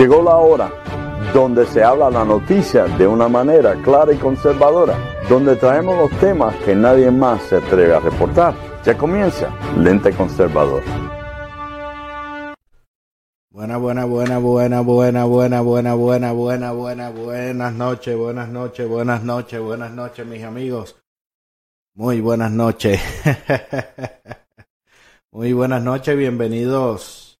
[0.00, 0.72] Llegó la hora
[1.34, 4.96] donde se habla la noticia de una manera clara y conservadora,
[5.28, 8.54] donde traemos los temas que nadie más se atreve a reportar.
[8.82, 10.82] Ya comienza Lente Conservador.
[13.50, 19.22] Buena, buena, buena, buena, buena, buena, buena, buena, buena, buena, buenas noches, buenas noches, buenas
[19.22, 20.96] noches, buenas noches, mis amigos.
[21.92, 23.02] Muy buenas noches.
[25.30, 27.38] Muy buenas noches, bienvenidos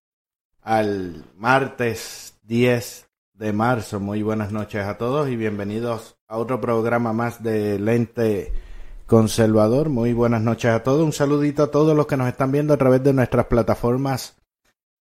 [0.63, 4.01] al martes 10 de marzo.
[4.01, 8.53] Muy buenas noches a todos y bienvenidos a otro programa más de Lente
[9.07, 9.89] Conservador.
[9.89, 11.05] Muy buenas noches a todos.
[11.05, 14.37] Un saludito a todos los que nos están viendo a través de nuestras plataformas,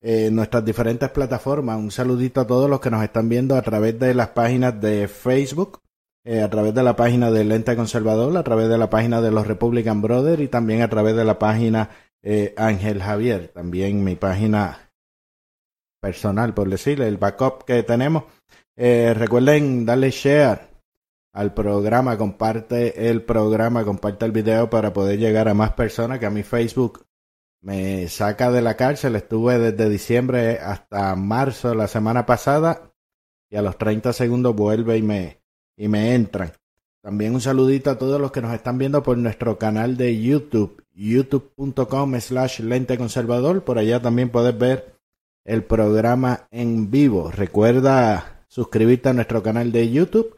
[0.00, 1.76] eh, nuestras diferentes plataformas.
[1.76, 5.06] Un saludito a todos los que nos están viendo a través de las páginas de
[5.06, 5.82] Facebook,
[6.24, 9.30] eh, a través de la página de Lente Conservador, a través de la página de
[9.30, 11.90] los Republican Brothers y también a través de la página
[12.22, 13.48] eh, Ángel Javier.
[13.48, 14.84] También mi página
[16.04, 18.24] personal, por decirle, el backup que tenemos.
[18.76, 20.60] recuerden darle share
[21.32, 26.26] al programa, comparte el programa, comparte el video para poder llegar a más personas que
[26.26, 27.04] a mi Facebook
[27.64, 29.16] me saca de la cárcel.
[29.16, 32.92] Estuve desde diciembre hasta marzo la semana pasada
[33.50, 35.40] y a los 30 segundos vuelve y me,
[35.76, 36.52] y me entran.
[37.02, 40.84] También un saludito a todos los que nos están viendo por nuestro canal de YouTube,
[40.92, 43.64] youtube.com slash lente conservador.
[43.64, 44.93] Por allá también puedes ver
[45.44, 47.30] el programa en vivo.
[47.30, 50.36] Recuerda suscribirte a nuestro canal de YouTube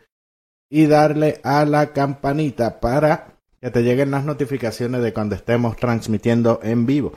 [0.68, 6.60] y darle a la campanita para que te lleguen las notificaciones de cuando estemos transmitiendo
[6.62, 7.12] en vivo.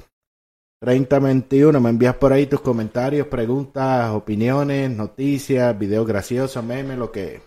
[0.82, 1.80] 404-692-3021.
[1.80, 7.40] Me envías por ahí tus comentarios, preguntas, opiniones, noticias, videos graciosos, memes, lo que,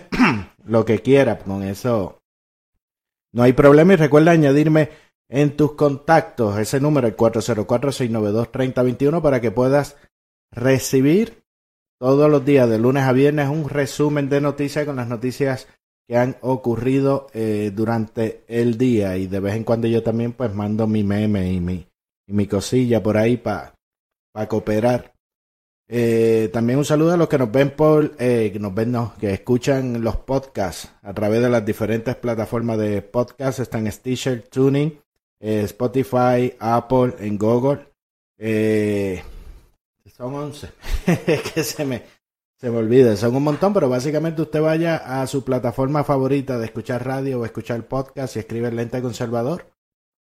[0.64, 1.42] lo que quieras.
[1.42, 2.22] Con eso
[3.32, 4.88] no hay problema y recuerda añadirme
[5.30, 9.96] en tus contactos ese número, el 404-692-3021, para que puedas
[10.50, 11.42] recibir
[12.00, 15.68] todos los días, de lunes a viernes, un resumen de noticias con las noticias
[16.08, 19.16] que han ocurrido eh, durante el día.
[19.16, 21.86] Y de vez en cuando yo también pues mando mi meme y mi,
[22.26, 23.74] y mi cosilla por ahí para
[24.32, 25.12] pa cooperar.
[25.92, 28.72] Eh, también un saludo a los que nos ven por, eh, que nos
[29.18, 34.98] que escuchan los podcasts a través de las diferentes plataformas de podcast, están Stitcher, Tuning,
[35.40, 37.86] eh, Spotify, Apple, en Google.
[38.38, 39.22] Eh,
[40.16, 40.68] son 11.
[41.54, 42.02] que se me,
[42.56, 43.16] se me olvida.
[43.16, 47.44] Son un montón, pero básicamente usted vaya a su plataforma favorita de escuchar radio o
[47.46, 49.66] escuchar podcast y escribe Lente Conservador.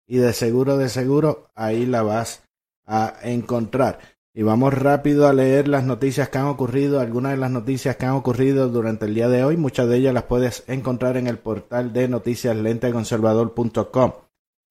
[0.08, 2.44] Y de seguro, de seguro, ahí la vas
[2.86, 4.00] a encontrar.
[4.34, 8.06] Y vamos rápido a leer las noticias que han ocurrido, algunas de las noticias que
[8.06, 9.58] han ocurrido durante el día de hoy.
[9.58, 14.14] Muchas de ellas las puedes encontrar en el portal de noticias lenteconservador.com.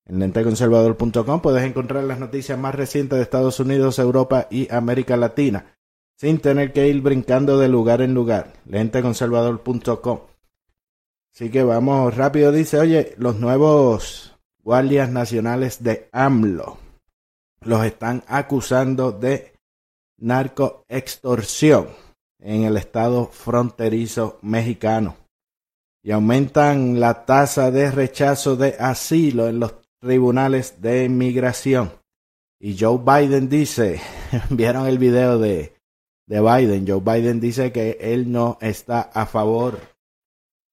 [0.07, 5.77] En lenteconservador.com puedes encontrar las noticias más recientes de Estados Unidos, Europa y América Latina,
[6.17, 8.53] sin tener que ir brincando de lugar en lugar.
[8.67, 10.21] Lenteconservador.com.
[11.33, 16.79] Así que vamos rápido, dice, oye, los nuevos guardias nacionales de AMLO
[17.63, 19.53] los están acusando de
[20.19, 21.89] narcoextorsión
[22.39, 25.17] en el estado fronterizo mexicano
[26.03, 31.93] y aumentan la tasa de rechazo de asilo en los tribunales de inmigración.
[32.59, 34.01] Y Joe Biden dice,
[34.51, 35.75] vieron el video de,
[36.27, 39.79] de Biden, Joe Biden dice que él no está a favor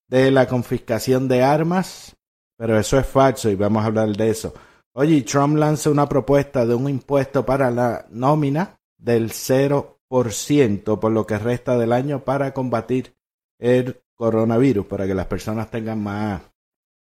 [0.09, 2.15] de la confiscación de armas,
[2.57, 4.53] pero eso es falso y vamos a hablar de eso.
[4.94, 11.27] Oye, Trump lanza una propuesta de un impuesto para la nómina del 0% por lo
[11.27, 13.15] que resta del año para combatir
[13.59, 16.41] el coronavirus, para que las personas tengan más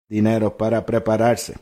[0.08, 1.54] dinero para prepararse.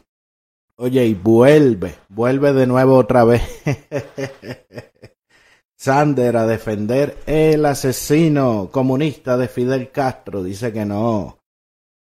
[0.80, 3.42] Oye, y vuelve, vuelve de nuevo otra vez.
[5.76, 10.44] Sander a defender el asesino comunista de Fidel Castro.
[10.44, 11.40] Dice que no,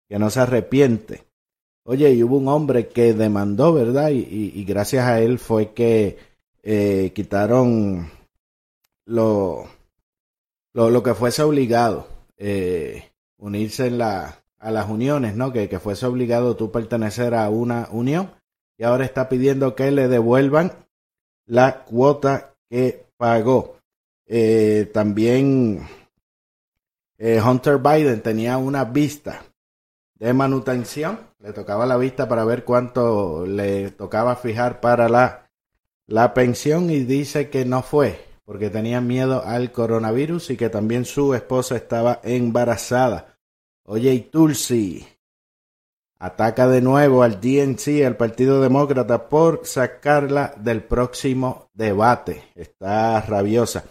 [0.09, 1.23] que no se arrepiente.
[1.85, 4.11] Oye, y hubo un hombre que demandó, ¿verdad?
[4.11, 6.19] Y, gracias a él fue que
[6.65, 8.11] eh, quitaron
[9.07, 9.69] lo,
[10.73, 15.53] lo, que fuese obligado, eh, unirse a las uniones, ¿no?
[15.53, 18.31] Que, que fuese obligado tú pertenecer a una unión
[18.77, 20.73] y ahora está pidiendo que le devuelvan
[21.47, 23.79] la cuota que pagó.
[24.27, 25.87] Eh, también
[27.19, 29.45] eh, Hunter Biden tenía una vista
[30.15, 35.51] de manutención, le tocaba la vista para ver cuánto le tocaba fijar para la,
[36.07, 41.05] la pensión y dice que no fue porque tenía miedo al coronavirus y que también
[41.05, 43.39] su esposa estaba embarazada.
[43.85, 45.07] Oye, y Tulsi
[46.25, 52.45] ataca de nuevo al DNC, al Partido Demócrata, por sacarla del próximo debate.
[52.55, 53.85] Está rabiosa.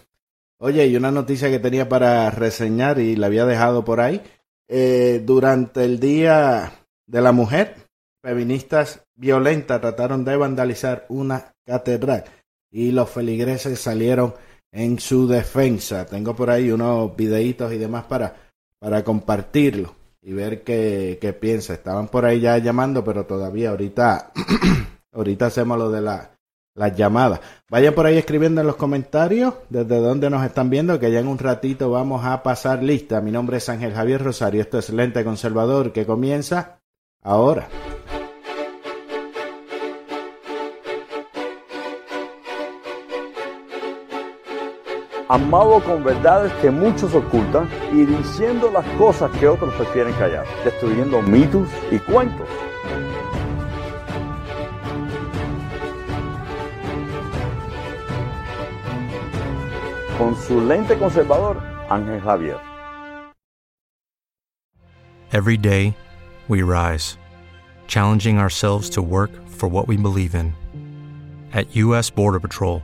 [0.58, 4.20] Oye, y una noticia que tenía para reseñar y la había dejado por ahí.
[4.68, 6.72] Eh, durante el Día
[7.06, 7.76] de la Mujer,
[8.24, 12.24] feministas violentas trataron de vandalizar una catedral
[12.72, 14.34] y los feligreses salieron
[14.72, 16.08] en su defensa.
[16.08, 18.36] Tengo por ahí unos videitos y demás para,
[18.80, 21.74] para compartirlo y ver qué, qué piensa.
[21.74, 24.32] Estaban por ahí ya llamando, pero todavía ahorita,
[25.12, 26.32] ahorita hacemos lo de la,
[26.76, 27.42] las llamadas.
[27.70, 31.28] Vayan por ahí escribiendo en los comentarios desde dónde nos están viendo, que ya en
[31.28, 33.22] un ratito vamos a pasar lista.
[33.22, 36.80] Mi nombre es Ángel Javier Rosario, esto es Lente Conservador que comienza
[37.22, 37.68] ahora.
[45.34, 51.24] Amado con verdades que muchos ocultan y diciendo las cosas que otros prefieren callar, destruyendo
[51.24, 52.48] mitos y cuentos.
[60.20, 61.58] Con su lente conservador,
[61.90, 62.60] Ángel Javier.
[65.32, 65.96] Every day,
[66.48, 67.18] we rise,
[67.88, 70.54] challenging ourselves to work for what we believe in.
[71.54, 72.12] At U.S.
[72.12, 72.84] Border Patrol,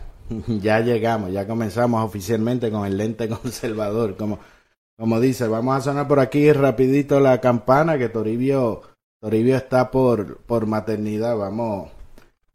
[0.61, 4.39] ya llegamos, ya comenzamos oficialmente con el lente conservador, como,
[4.97, 8.81] como dice, vamos a sonar por aquí rapidito la campana que Toribio,
[9.19, 11.89] Toribio está por, por maternidad, vamos,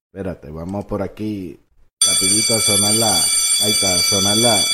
[0.06, 1.58] espérate, vamos por aquí
[2.06, 3.14] rapidito a sonarla,
[3.62, 4.56] ahí está, sonarla.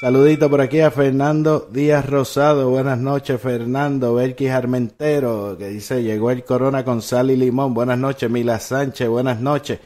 [0.00, 2.68] Saludito por aquí a Fernando Díaz Rosado.
[2.70, 4.16] Buenas noches, Fernando.
[4.16, 7.72] Belkis Armentero, que dice, llegó el corona con sal y limón.
[7.72, 9.08] Buenas noches, Mila Sánchez.
[9.08, 9.78] Buenas noches.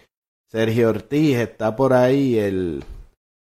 [0.50, 2.84] Sergio Ortiz está por ahí, el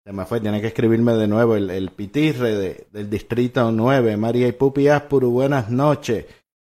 [0.08, 4.16] se me fue, tiene que escribirme de nuevo, el, el pitirre de, del distrito 9,
[4.16, 6.24] María y Pupi Aspuru, buenas noches.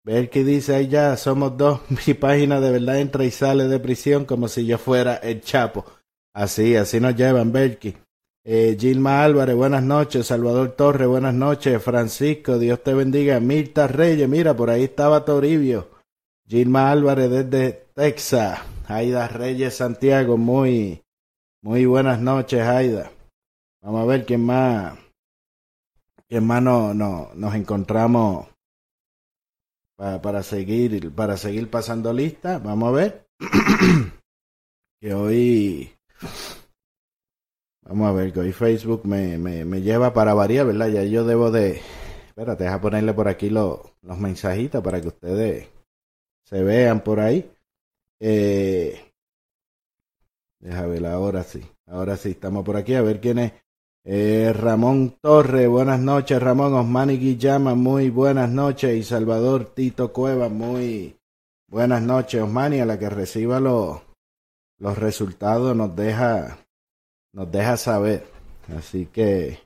[0.03, 3.79] Ver que dice ahí ya, somos dos, mi página de verdad entra y sale de
[3.79, 5.85] prisión como si yo fuera el Chapo.
[6.33, 7.95] Así, así nos llevan, Belki.
[8.43, 10.25] Eh, Gilma Álvarez, buenas noches.
[10.25, 11.83] Salvador Torres, buenas noches.
[11.83, 13.39] Francisco, Dios te bendiga.
[13.39, 15.89] Mirta Reyes, mira, por ahí estaba Toribio.
[16.47, 18.59] Gilma Álvarez desde Texas.
[18.89, 21.03] Aida Reyes Santiago, muy,
[21.61, 23.11] muy buenas noches, Aida.
[23.81, 24.97] Vamos a ver quién más,
[26.29, 28.47] quién más no, no, nos encontramos
[29.97, 32.59] para, para, seguir, para seguir pasando lista.
[32.59, 33.27] Vamos a ver.
[35.01, 35.91] que hoy,
[37.81, 40.87] vamos a ver, que hoy Facebook me, me, me lleva para variar, ¿verdad?
[40.87, 41.81] Ya yo debo de,
[42.29, 45.67] espérate, deja ponerle por aquí los, los mensajitos para que ustedes
[46.45, 47.51] se vean por ahí.
[48.19, 49.13] Eh,
[50.59, 53.53] deja ver, ahora sí, ahora sí, estamos por aquí a ver quién es.
[54.03, 60.47] Eh, Ramón Torre, buenas noches, Ramón Osmani Guillama, muy buenas noches, y Salvador Tito Cueva,
[60.47, 61.17] muy
[61.67, 63.99] buenas noches, Osmani, a la que reciba los,
[64.79, 66.57] los resultados nos deja,
[67.33, 68.25] nos deja saber.
[68.77, 69.59] Así que,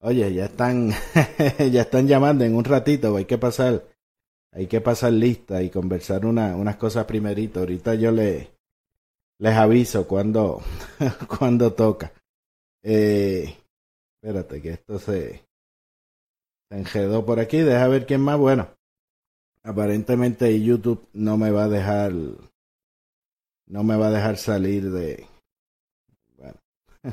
[0.00, 0.90] oye, ya están,
[1.72, 3.84] ya están llamando en un ratito, hay que pasar,
[4.54, 7.60] hay que pasar lista y conversar una, unas cosas primerito.
[7.60, 8.50] Ahorita yo le,
[9.38, 10.62] les aviso cuando,
[11.38, 12.12] cuando toca.
[12.82, 13.56] Eh,
[14.14, 15.42] espérate que esto se,
[16.70, 17.58] se por aquí.
[17.58, 18.38] Deja ver quién más.
[18.38, 18.68] Bueno,
[19.64, 25.26] aparentemente YouTube no me va a dejar, no me va a dejar salir de,
[26.38, 26.60] bueno,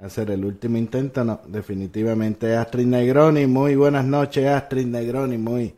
[0.00, 1.22] hacer el último intento.
[1.22, 3.46] No, definitivamente Astrid Negroni.
[3.46, 5.38] Muy buenas noches, Astrid Negroni.
[5.38, 5.76] Muy,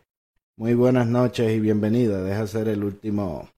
[0.58, 2.22] muy buenas noches y bienvenida.
[2.22, 3.48] Deja hacer el último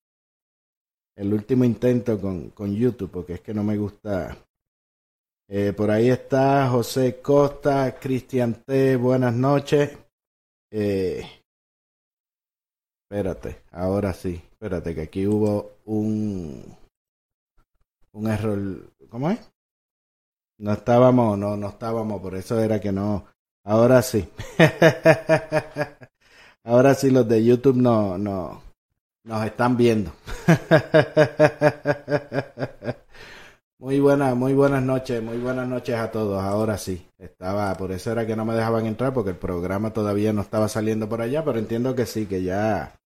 [1.16, 4.36] el último intento con, con YouTube, porque es que no me gusta.
[5.48, 9.96] Eh, por ahí está José Costa, Cristian T, buenas noches.
[10.70, 11.24] Eh,
[13.02, 16.76] espérate, ahora sí, espérate, que aquí hubo un,
[18.12, 18.92] un error.
[19.08, 19.50] ¿Cómo es?
[20.58, 23.24] No estábamos, no, no estábamos, por eso era que no.
[23.64, 24.28] Ahora sí.
[26.68, 28.62] ahora sí los de YouTube no, no,
[29.24, 30.12] nos están viendo.
[33.78, 36.42] muy buenas, muy buenas noches, muy buenas noches a todos.
[36.42, 40.32] Ahora sí, estaba, por eso era que no me dejaban entrar porque el programa todavía
[40.32, 43.00] no estaba saliendo por allá, pero entiendo que sí, que ya,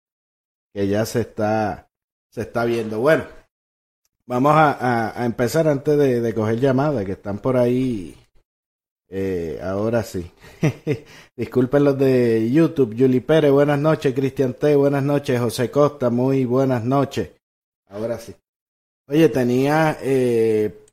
[0.73, 1.89] que ya se está,
[2.31, 3.01] se está viendo.
[3.01, 3.25] Bueno,
[4.27, 8.17] vamos a, a, empezar antes de, de coger llamadas que están por ahí
[9.09, 10.31] eh, ahora sí.
[11.37, 12.95] Disculpen los de YouTube.
[12.99, 14.15] Juli Pérez, buenas noches.
[14.15, 15.41] Cristian T, buenas noches.
[15.41, 17.31] José Costa, muy buenas noches.
[17.89, 18.35] Ahora sí.
[19.07, 20.85] Oye, tenía eh,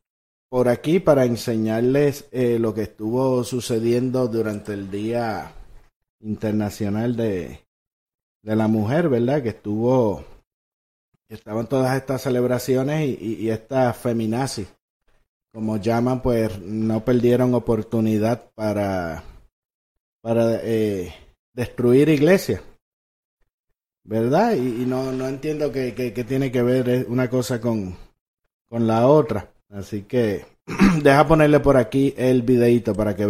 [0.50, 5.52] por aquí para enseñarles eh, lo que estuvo sucediendo durante el Día
[6.22, 7.66] Internacional de,
[8.44, 9.44] la Mujer, ¿verdad?
[9.44, 10.24] Que estuvo,
[11.28, 14.66] estaban todas estas celebraciones y, y, y esta feminazi
[15.56, 19.24] como llaman, pues no perdieron oportunidad para,
[20.22, 21.16] para eh,
[21.54, 22.62] destruir iglesias.
[24.04, 24.54] ¿Verdad?
[24.58, 27.96] Y, no, no entiendo que, que, tiene que ver una cosa con,
[28.68, 29.50] con la otra.
[29.70, 30.46] Así que
[31.02, 33.26] deja ponerle por aquí el videito para que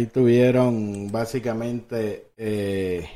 [0.00, 0.12] vea.
[0.12, 3.08] tuvieron básicamente eh,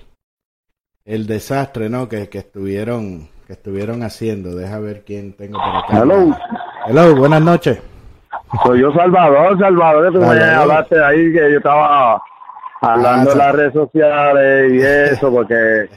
[1.05, 2.09] el desastre, ¿no?
[2.09, 4.55] Que, que estuvieron que estuvieron haciendo.
[4.55, 6.03] Deja ver quién tengo por acá.
[6.03, 6.37] Hello.
[6.87, 7.83] Hello, buenas noches.
[8.65, 12.23] Soy yo Salvador, Salvador, que me hablaste ahí que yo estaba
[12.83, 15.89] hablando ah, en las redes sociales y eso, porque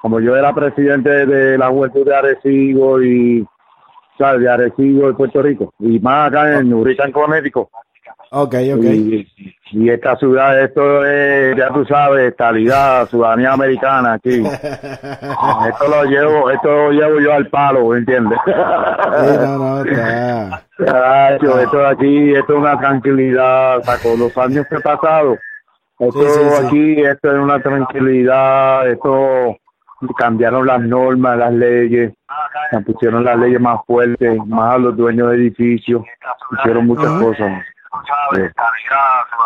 [0.00, 3.46] como yo era presidente de la Juventud de Arecibo y,
[4.16, 4.40] ¿sabes?
[4.40, 7.68] De Arecibo de Puerto Rico, y más acá en Urican, Connecticut.
[8.30, 8.84] Ok, ok.
[8.84, 9.26] Y,
[9.72, 14.42] y, esta ciudad, esto es, ya tú sabes, estabilidad, ciudadanía americana aquí.
[14.44, 18.38] esto lo llevo, esto lo llevo yo al palo, ¿entiendes?
[18.44, 18.52] sí,
[19.40, 20.62] no, no, está.
[21.34, 25.38] esto de aquí, esto es una tranquilidad, con los años que he pasado,
[25.98, 29.56] esto sí, sí, aquí, esto es una tranquilidad, esto
[30.18, 32.12] cambiaron las normas, las leyes,
[32.84, 36.02] pusieron las leyes más fuertes, más a los dueños de edificios,
[36.58, 37.22] hicieron muchas uh -huh.
[37.22, 37.64] cosas.
[38.34, 38.42] Sí.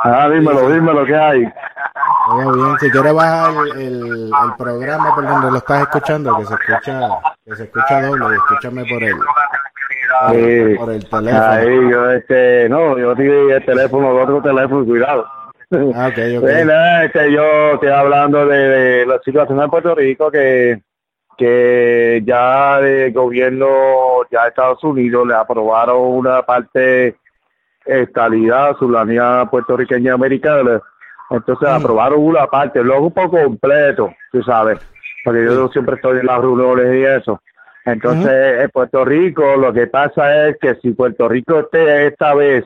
[0.04, 1.52] Ah, dímelo, dímelo, ¿qué hay?
[2.30, 6.46] Muy bien, si quieres bajar el, el, el, programa por donde lo estás escuchando, que
[6.46, 7.00] se escucha,
[7.44, 9.14] que se escucha doble, escúchame por él.
[10.30, 10.76] Sí.
[10.76, 11.44] Por el teléfono.
[11.44, 15.26] Ahí, yo este, no, yo tengo el teléfono, el otro teléfono, cuidado.
[15.94, 16.40] Ah, ok, ok.
[16.40, 16.72] Bueno,
[17.02, 20.82] este, yo estoy hablando de, de la situación en Puerto Rico que,
[21.38, 23.68] que ya el gobierno,
[24.30, 27.16] ya Estados Unidos le aprobaron una parte
[27.84, 30.80] estabilidad soberanía puertorriqueña americana.
[31.30, 34.78] Entonces aprobaron una parte, luego un poco completo, tú sabes,
[35.24, 37.40] porque yo siempre estoy en las reuniones y eso.
[37.84, 42.64] Entonces, en Puerto Rico, lo que pasa es que si Puerto Rico este, esta vez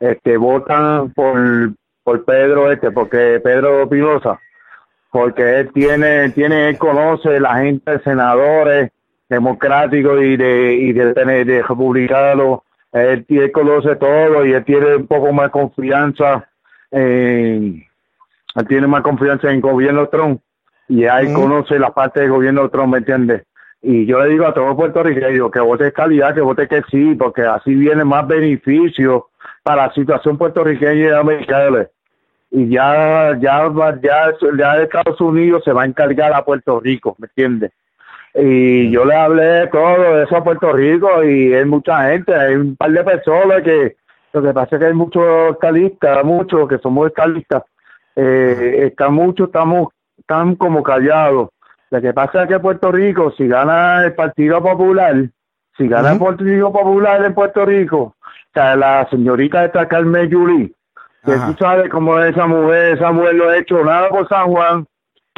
[0.00, 1.72] este, votan por,
[2.02, 4.40] por Pedro este, porque Pedro Pinoza,
[5.10, 8.90] porque él tiene, tiene, él conoce la gente de senadores
[9.28, 12.60] democráticos y de, y de, de republicanos,
[12.92, 16.48] él, él conoce todo y él tiene un poco más confianza
[16.90, 17.84] en,
[18.54, 20.40] él tiene más confianza en el gobierno Trump
[20.88, 23.44] y ahí conoce la parte del gobierno Trump, ¿me entiendes?
[23.82, 27.14] Y yo le digo a todos los puertorriqueños que vote calidad, que vote que sí,
[27.14, 29.28] porque así viene más beneficio
[29.62, 31.86] para la situación puertorriqueña y americana.
[32.50, 33.70] Y ya, ya,
[34.02, 37.72] ya, ya Estados Unidos se va a encargar a Puerto Rico, ¿me entiendes?
[38.40, 42.54] Y yo le hablé de todo eso a Puerto Rico y hay mucha gente, hay
[42.54, 43.96] un par de personas que
[44.32, 47.64] lo que pasa es que hay muchos escalistas, muchos que somos escalistas,
[48.14, 51.48] eh, están muchos, estamos, están como callados.
[51.90, 55.16] Lo que pasa es que Puerto Rico, si gana el Partido Popular,
[55.76, 58.14] si gana el Partido Popular en Puerto Rico, o
[58.54, 60.72] sea, la señorita esta Carmen Yuli,
[61.24, 61.48] que Ajá.
[61.48, 64.86] tú sabes cómo es esa mujer, esa mujer no ha hecho nada por San Juan,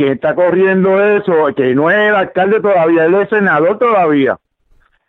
[0.00, 4.38] que está corriendo eso, que no es el alcalde todavía, él es senador todavía.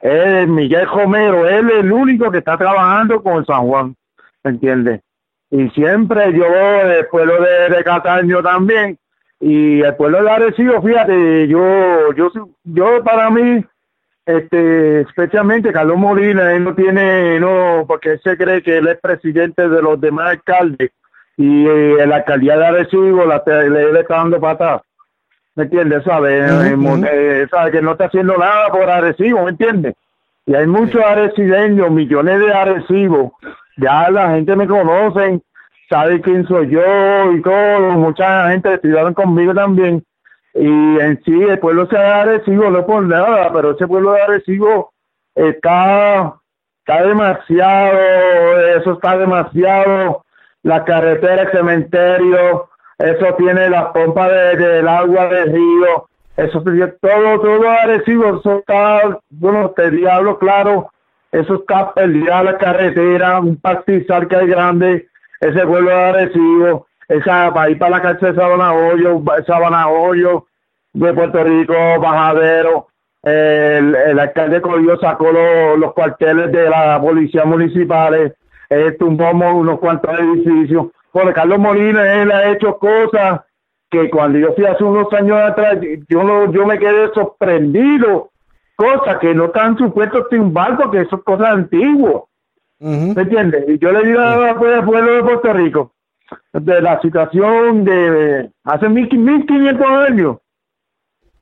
[0.01, 3.95] Es Miguel Romero, él es el único que está trabajando con San Juan,
[4.43, 4.99] ¿me entiendes?
[5.49, 8.97] Y siempre yo, el pueblo de, de Cataño también,
[9.39, 12.29] y el pueblo de Arecibo, fíjate, yo, yo,
[12.65, 13.63] yo para mí,
[14.25, 18.99] este, especialmente Carlos Molina, él no tiene, no, porque él se cree que él es
[18.99, 20.91] presidente de los demás alcaldes,
[21.37, 24.81] y eh, la alcaldía de Arecibo la, le, le está dando patas.
[25.55, 26.03] ¿Me entiendes?
[26.03, 26.45] ¿Sabe?
[27.71, 29.95] Que no está haciendo nada por Arecibo, ¿me entiendes?
[30.45, 33.33] Y hay muchos arecibeños, millones de Arecibo.
[33.77, 35.41] Ya la gente me conocen,
[35.89, 37.79] sabe quién soy yo y todo.
[37.91, 40.03] Mucha gente estudiaron conmigo también.
[40.53, 40.67] Y
[40.99, 44.91] en sí, el pueblo se de Arecibo, no por nada, pero ese pueblo de Arecibo
[45.35, 46.33] está,
[46.79, 47.99] está demasiado,
[48.77, 50.23] eso está demasiado.
[50.63, 52.69] La carretera, el cementerio,
[52.99, 56.63] eso tiene la pompa de- del agua del río, eso
[57.01, 60.89] todo, todo Arecibo, eso está, bueno, te diablo claro,
[61.31, 65.07] eso está perdida la carretera, un pastizal que hay grande,
[65.39, 70.45] ese pueblo de Arecibo, esa, para ir para la cárcel de Sabana Hoyo, Sabana Hoyo,
[70.93, 72.87] de Puerto Rico, Bajadero,
[73.23, 78.33] el, el alcalde Corillo sacó los, los cuarteles de la policía municipales,
[78.71, 80.87] eh, tumbamos unos cuantos edificios.
[81.11, 83.41] Porque Carlos Molina, él ha hecho cosas
[83.89, 88.29] que cuando yo fui hace unos años atrás, yo no, yo me quedé sorprendido.
[88.77, 92.23] Cosas que no están supuestos tumbar porque son cosas antiguas.
[92.79, 93.13] Ujú.
[93.13, 93.65] ¿Me entiendes?
[93.67, 95.91] Y yo le digo al pueblo de Puerto Rico,
[96.53, 100.37] de la situación de hace mil, 1500 años,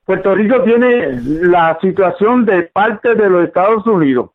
[0.03, 4.31] Puerto Rico tiene la situación de parte de los Estados Unidos,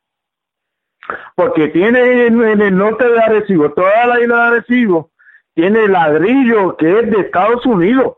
[1.35, 5.11] porque tiene en, en el norte de Arecibo, toda la isla de Arecibo,
[5.55, 8.17] tiene ladrillo que es de Estados Unidos.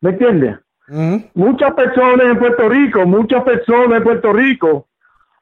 [0.00, 0.58] ¿Me entiendes?
[1.34, 4.88] Muchas personas en Puerto Rico, muchas personas en Puerto Rico,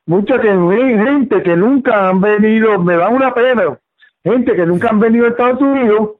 [0.07, 3.79] mucha que, gente que nunca han venido, me da una pena,
[4.23, 6.11] gente que nunca han venido a Estados Unidos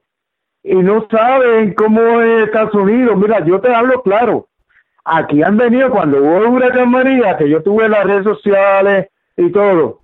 [0.63, 3.15] y no saben cómo es Estados Unidos.
[3.17, 4.47] Mira, yo te hablo claro,
[5.05, 9.07] aquí han venido cuando hubo el huracán María, que yo tuve en las redes sociales
[9.37, 9.99] y todo.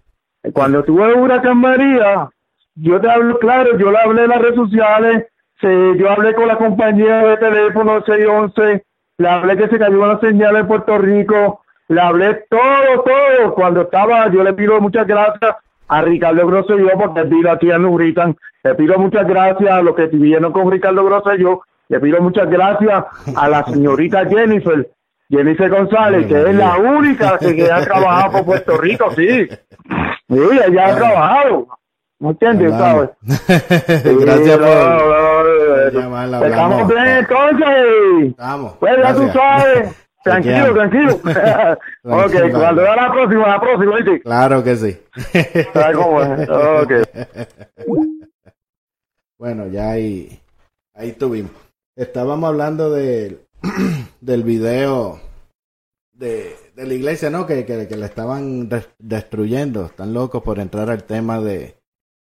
[0.53, 2.29] Cuando tuve huracán María,
[2.75, 5.25] yo te hablo claro, yo le hablé en las redes sociales,
[5.59, 8.83] se- yo hablé con la compañía de teléfono 611,
[9.17, 13.53] le hablé que se cayó una señal en Puerto Rico, le hablé todo, todo.
[13.55, 15.55] Cuando estaba, yo le pido muchas gracias
[15.87, 18.35] a Ricardo Groselló porque vino aquí a Nuritan.
[18.63, 21.61] Le pido muchas gracias a los que vivieron con Ricardo Groselló.
[21.89, 24.89] Le pido muchas gracias a la señorita Jennifer,
[25.29, 29.47] Jennifer González, que es la única que, que ha trabajado por Puerto Rico, sí.
[30.29, 31.67] Sí, ella ha trabajado.
[32.19, 32.71] ¿Me entiendes?
[32.71, 33.09] ¿Sabes?
[34.03, 38.29] Gracias por llamarla, Estamos bien entonces.
[38.29, 38.73] Estamos.
[38.79, 40.07] Pues ya tú sabes.
[40.23, 41.13] Tranquilo, tranquilo.
[42.03, 44.19] ok, cuando da la próxima, la próxima, ¿viste?
[44.21, 44.97] Claro que sí.
[45.73, 46.49] ¿Sabes cómo es?
[46.49, 46.91] Ok.
[49.37, 50.37] Bueno, ya ahí,
[50.95, 51.51] ahí tuvimos.
[51.95, 53.39] Estábamos hablando del,
[54.21, 55.19] del video
[56.13, 57.45] de, de la iglesia, ¿no?
[57.45, 59.85] Que, que, que le estaban des- destruyendo.
[59.85, 61.75] Están locos por entrar al tema de,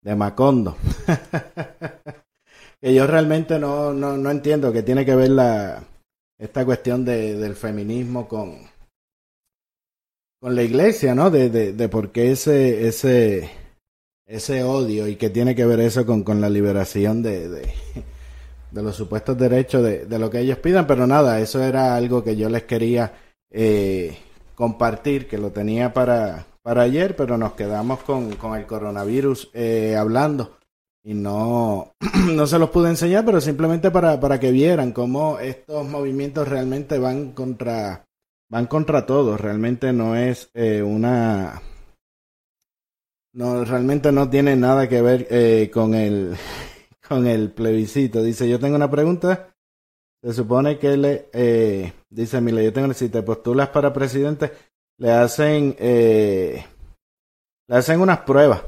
[0.03, 0.77] de Macondo.
[2.81, 5.85] que yo realmente no, no, no, entiendo que tiene que ver la,
[6.39, 8.59] esta cuestión de, del feminismo con,
[10.41, 11.31] con la iglesia, ¿no?
[11.31, 13.51] De, de, por qué ese, ese,
[14.27, 17.73] ese odio y que tiene que ver eso con, con la liberación de,
[18.73, 22.25] de los supuestos derechos de, de, lo que ellos pidan, pero nada, eso era algo
[22.25, 23.13] que yo les quería
[23.51, 24.17] eh,
[24.55, 29.97] compartir, que lo tenía para, para ayer, pero nos quedamos con, con el coronavirus eh,
[29.97, 30.57] hablando.
[31.05, 31.95] Y no,
[32.33, 36.99] no se los pude enseñar, pero simplemente para, para que vieran cómo estos movimientos realmente
[36.99, 38.07] van contra,
[38.49, 41.61] van contra todos, realmente no es eh, una...
[43.35, 46.37] No, realmente no tiene nada que ver eh, con el
[47.12, 48.22] con el plebiscito.
[48.22, 49.55] Dice, yo tengo una pregunta.
[50.22, 54.53] Se supone que le eh, dice, mire, yo tengo si te postulas para presidente,
[54.98, 56.64] le hacen eh,
[57.68, 58.62] le hacen unas pruebas,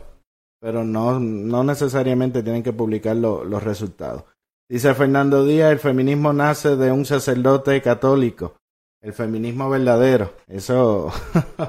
[0.60, 4.24] pero no, no necesariamente tienen que publicar lo, los resultados.
[4.68, 8.56] Dice Fernando Díaz, el feminismo nace de un sacerdote católico,
[9.00, 10.32] el feminismo verdadero.
[10.48, 11.12] Eso,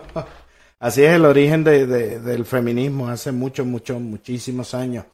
[0.79, 5.05] así es el origen de, del feminismo, hace muchos, muchos, muchísimos años.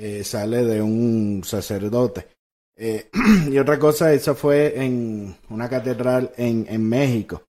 [0.00, 2.28] Eh, sale de un sacerdote.
[2.76, 3.10] Eh,
[3.50, 7.42] y otra cosa, eso fue en una catedral en, en México.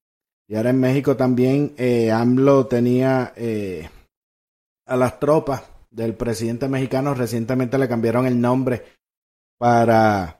[0.48, 3.32] Y ahora en México también eh, AMLO tenía
[4.84, 8.82] a las tropas del presidente mexicano, recientemente le cambiaron el nombre
[9.56, 10.39] para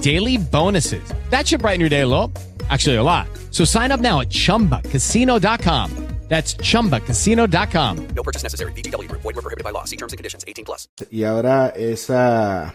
[0.01, 1.03] daily bonuses.
[1.31, 2.31] That should brighten your day a little.
[2.69, 3.27] Actually, a lot.
[3.49, 6.11] So sign up now at ChumbaCasino.com.
[6.31, 8.07] That's ChumbaCasino.com.
[8.15, 8.71] No purchase necessary.
[8.71, 9.11] VGW.
[9.11, 9.83] Void were prohibited by law.
[9.83, 10.45] See terms and conditions.
[10.47, 10.87] 18 plus.
[11.11, 12.73] Y ahora esa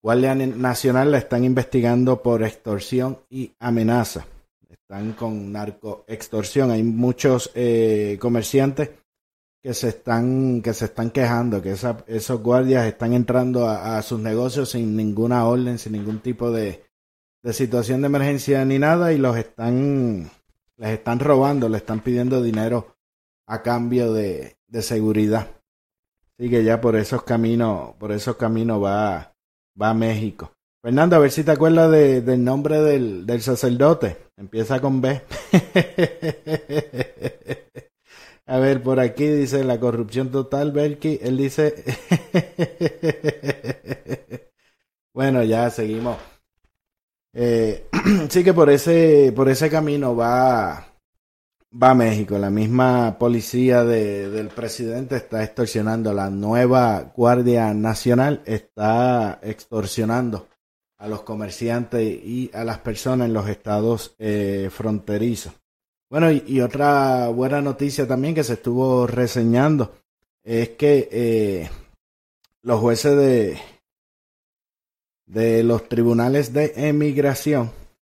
[0.00, 4.26] Guardia Nacional la están investigando por extorsión y amenaza.
[4.70, 6.70] Están con narcoextorsión.
[6.70, 8.90] Hay muchos eh, comerciantes
[9.62, 14.18] que se están que se están quejando que esa, esos guardias están entrando a, sus
[14.18, 16.84] negocios sin ninguna orden sin ningún tipo de,
[17.42, 20.30] de, situación de emergencia ni nada y los están
[20.76, 22.96] les están robando le están pidiendo dinero
[23.46, 25.48] a cambio de, de seguridad.
[26.38, 29.32] Así que ya por esos caminos por esos caminos va
[29.80, 30.52] va a México.
[30.82, 34.16] Fernando a ver si te acuerdas de, del nombre del, del sacerdote.
[34.36, 35.22] Empieza con B
[38.46, 41.18] A ver, por aquí dice la corrupción total, Berky.
[41.22, 41.84] Él dice.
[45.14, 46.18] bueno, ya seguimos.
[47.34, 47.86] Eh,
[48.28, 50.86] sí que por ese, por ese camino va,
[51.80, 52.36] va a México.
[52.36, 56.12] La misma policía de, del presidente está extorsionando.
[56.12, 60.48] La nueva Guardia Nacional está extorsionando
[60.98, 65.61] a los comerciantes y a las personas en los estados eh, fronterizos.
[66.12, 69.94] Bueno, y, otra buena noticia también que se estuvo reseñando
[70.44, 71.70] es que eh,
[72.60, 73.58] los jueces de,
[75.24, 77.70] de los tribunales de emigración,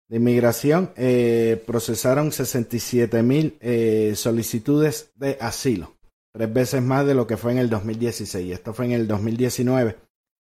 [0.09, 5.95] de inmigración, eh, procesaron 67 mil eh, solicitudes de asilo,
[6.33, 8.55] tres veces más de lo que fue en el 2016.
[8.55, 9.97] Esto fue en el 2019,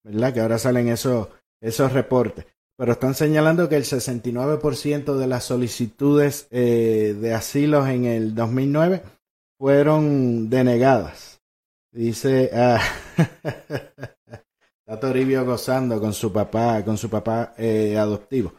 [0.03, 0.35] ¿verdad?
[0.35, 1.29] Que ahora salen esos,
[1.61, 2.47] esos reportes
[2.79, 9.03] pero están señalando que el 69% de las solicitudes eh, de asilos en el 2009
[9.59, 11.41] fueron denegadas.
[11.91, 12.81] Dice, ah,
[14.87, 18.53] está Toribio gozando con su papá, con su papá eh, adoptivo.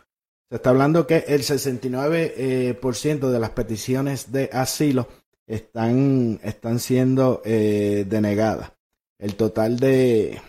[0.49, 5.07] Se está hablando que el 69% eh, de las peticiones de asilo
[5.47, 8.73] están, están siendo denegadas.
[9.17, 10.41] El total de,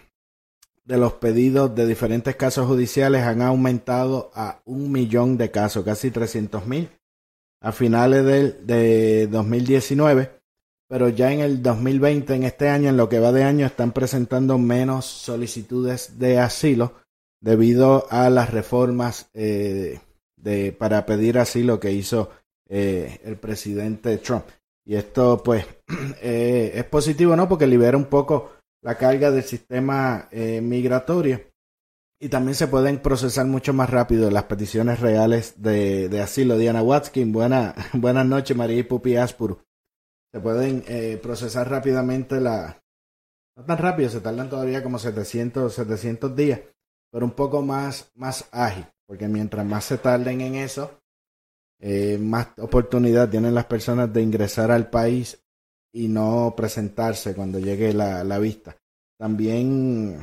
[0.90, 6.10] de los pedidos de diferentes casos judiciales han aumentado a un millón de casos, casi
[6.10, 6.90] 300 mil
[7.60, 10.32] a finales del, de 2019,
[10.88, 13.92] pero ya en el 2020, en este año, en lo que va de año, están
[13.92, 16.94] presentando menos solicitudes de asilo
[17.40, 20.00] debido a las reformas eh,
[20.34, 22.30] de, para pedir asilo que hizo
[22.68, 24.46] eh, el presidente Trump.
[24.84, 25.64] Y esto pues
[26.20, 27.48] eh, es positivo, ¿no?
[27.48, 31.50] Porque libera un poco la carga del sistema eh, migratorio
[32.22, 36.58] y también se pueden procesar mucho más rápido las peticiones reales de, de asilo.
[36.58, 39.62] Diana Watkin, buena, buenas noches, María y Pupi Aspuru.
[40.32, 42.82] Se pueden eh, procesar rápidamente la...
[43.56, 46.60] No tan rápido, se tardan todavía como 700, 700 días,
[47.10, 51.00] pero un poco más, más ágil, porque mientras más se tarden en eso,
[51.80, 55.42] eh, más oportunidad tienen las personas de ingresar al país
[55.92, 58.76] y no presentarse cuando llegue la, la vista.
[59.18, 60.20] También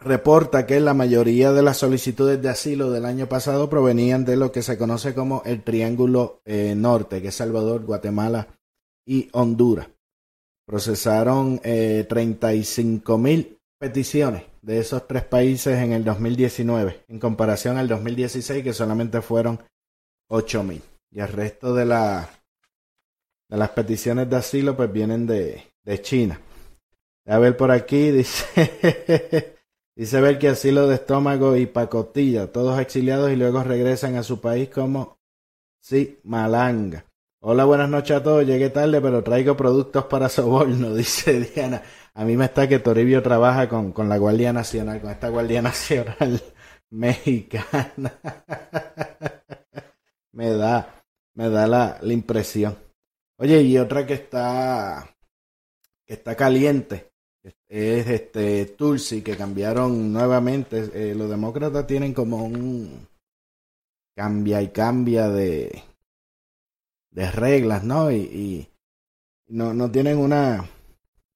[0.00, 4.50] reporta que la mayoría de las solicitudes de asilo del año pasado provenían de lo
[4.50, 8.48] que se conoce como el Triángulo eh, Norte, que es Salvador, Guatemala
[9.06, 9.88] y Honduras.
[10.66, 17.88] Procesaron eh, 35 mil peticiones de esos tres países en el 2019, en comparación al
[17.88, 19.60] 2016, que solamente fueron
[20.28, 20.82] 8 mil.
[21.10, 22.28] Y el resto de, la,
[23.50, 26.40] de las peticiones de asilo pues vienen de, de China.
[27.26, 29.56] A ver por aquí, dice,
[29.96, 34.40] dice ver que asilo de estómago y pacotilla, todos exiliados y luego regresan a su
[34.40, 35.18] país como
[35.80, 37.04] sí, malanga.
[37.42, 38.46] Hola, buenas noches a todos.
[38.46, 41.82] Llegué tarde, pero traigo productos para soborno, dice Diana.
[42.14, 45.62] A mí me está que Toribio trabaja con, con la Guardia Nacional, con esta Guardia
[45.62, 46.40] Nacional
[46.90, 48.12] mexicana.
[50.32, 51.02] me da,
[51.34, 52.89] me da la, la impresión.
[53.40, 55.16] Oye, y otra que está,
[56.06, 57.10] que está caliente,
[57.42, 60.90] es este Tulsi, que cambiaron nuevamente.
[60.92, 63.08] Eh, los demócratas tienen como un
[64.14, 65.82] cambia y cambia de,
[67.10, 68.12] de reglas, ¿no?
[68.12, 68.68] Y,
[69.48, 70.68] no, no tienen una,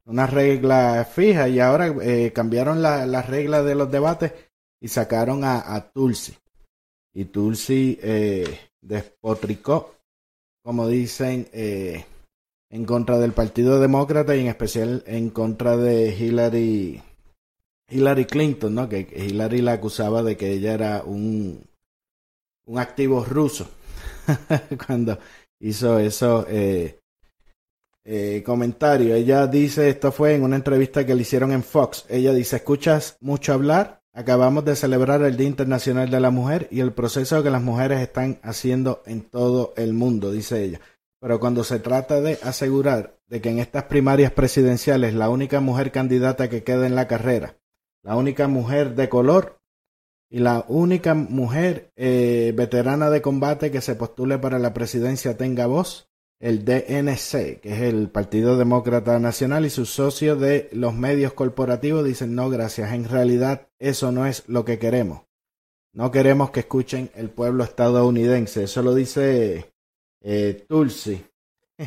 [0.05, 4.33] una regla fija y ahora eh, cambiaron las la reglas de los debates
[4.79, 6.37] y sacaron a, a Tulsi.
[7.15, 9.94] Y Tulsi eh, despotricó,
[10.65, 12.07] como dicen, eh,
[12.71, 17.03] en contra del Partido Demócrata y en especial en contra de Hillary,
[17.91, 18.89] Hillary Clinton, ¿no?
[18.89, 21.63] Que Hillary la acusaba de que ella era un,
[22.67, 23.69] un activo ruso
[24.87, 25.19] cuando
[25.61, 26.99] hizo eso eh,
[28.05, 29.15] eh, comentario.
[29.15, 32.07] Ella dice, esto fue en una entrevista que le hicieron en Fox.
[32.09, 34.01] Ella dice, escuchas mucho hablar.
[34.17, 38.01] Acabamos de celebrar el Día Internacional de la Mujer y el proceso que las mujeres
[38.01, 40.81] están haciendo en todo el mundo, dice ella.
[41.21, 45.91] Pero cuando se trata de asegurar de que en estas primarias presidenciales la única mujer
[45.91, 47.57] candidata que queda en la carrera,
[48.05, 49.59] la única mujer de color
[50.31, 55.67] y la única mujer eh, veterana de combate que se postule para la presidencia tenga
[55.67, 56.09] voz,
[56.41, 62.05] el DNC, que es el Partido Demócrata Nacional, y sus socios de los medios corporativos
[62.05, 65.23] dicen no, gracias, en realidad eso no es lo que queremos.
[65.95, 68.65] No queremos que escuchen el pueblo estadounidense.
[68.65, 69.73] Eso lo dice
[70.21, 71.25] eh, Tulsi.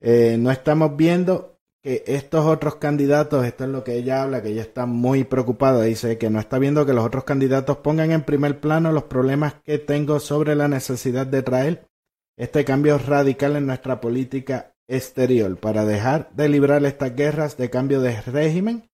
[0.00, 4.50] eh, no estamos viendo que estos otros candidatos, esto es lo que ella habla, que
[4.50, 8.22] ella está muy preocupada, dice que no está viendo que los otros candidatos pongan en
[8.22, 11.88] primer plano los problemas que tengo sobre la necesidad de traer
[12.36, 18.00] este cambio radical en nuestra política exterior para dejar de librar estas guerras de cambio
[18.00, 18.90] de régimen.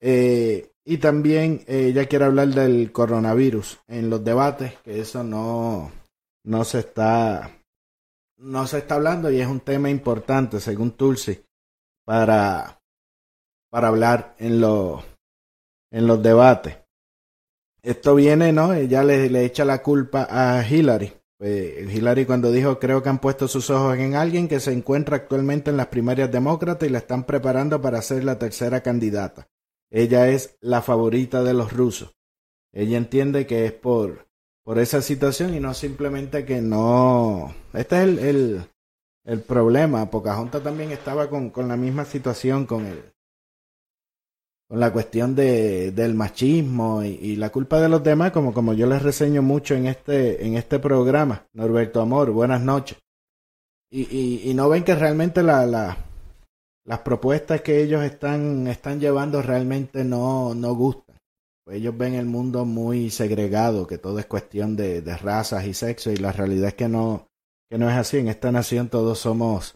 [0.00, 5.92] Eh, y también eh, ella quiere hablar del coronavirus en los debates, que eso no,
[6.44, 7.50] no se está
[8.38, 11.44] no se está hablando y es un tema importante según Tulsi
[12.04, 12.80] para
[13.70, 15.04] para hablar en los
[15.92, 16.78] en los debates
[17.82, 22.78] esto viene no ella le, le echa la culpa a Hillary pues, Hillary cuando dijo
[22.78, 26.30] creo que han puesto sus ojos en alguien que se encuentra actualmente en las primarias
[26.30, 29.48] demócratas y la están preparando para ser la tercera candidata
[29.90, 32.14] ella es la favorita de los rusos
[32.72, 34.26] ella entiende que es por
[34.64, 37.54] por esa situación y no simplemente que no.
[37.72, 38.62] Este es el, el,
[39.24, 40.10] el problema.
[40.10, 43.02] Pocahontas también estaba con, con la misma situación con el
[44.72, 48.86] con la cuestión de, del machismo y, la culpa de los demás, como, como yo
[48.86, 51.46] les reseño mucho en este, en este programa.
[51.52, 52.96] Norberto Amor, buenas noches.
[53.90, 55.98] Y, y, no ven que realmente la, la,
[56.86, 61.16] las propuestas que ellos están, están llevando realmente no, no gustan.
[61.70, 66.10] Ellos ven el mundo muy segregado, que todo es cuestión de, de, razas y sexo,
[66.10, 67.28] y la realidad es que no,
[67.68, 68.16] que no es así.
[68.16, 69.74] En esta nación todos somos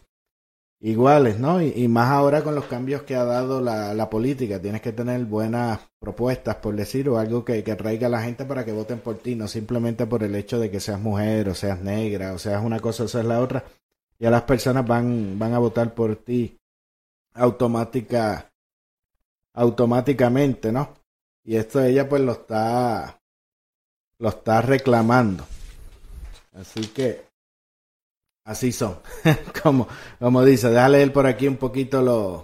[0.79, 1.61] iguales, ¿no?
[1.61, 4.61] Y, más ahora con los cambios que ha dado la, la, política.
[4.61, 8.45] Tienes que tener buenas propuestas, por decir, o algo que, que traiga a la gente
[8.45, 11.55] para que voten por ti, no simplemente por el hecho de que seas mujer, o
[11.55, 13.63] seas negra, o seas una cosa o seas la otra.
[14.19, 16.59] Ya las personas van, van a votar por ti
[17.33, 18.51] automática,
[19.53, 20.93] automáticamente, ¿no?
[21.43, 23.21] Y esto ella pues lo está
[24.19, 25.45] lo está reclamando.
[26.53, 27.26] Así que
[28.47, 28.99] así son.
[29.63, 29.87] como,
[30.19, 32.43] como dice, déjale leer por aquí un poquito los,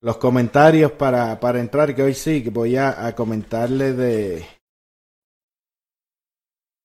[0.00, 4.46] los comentarios para, para entrar, que hoy sí, que voy a, comentarle de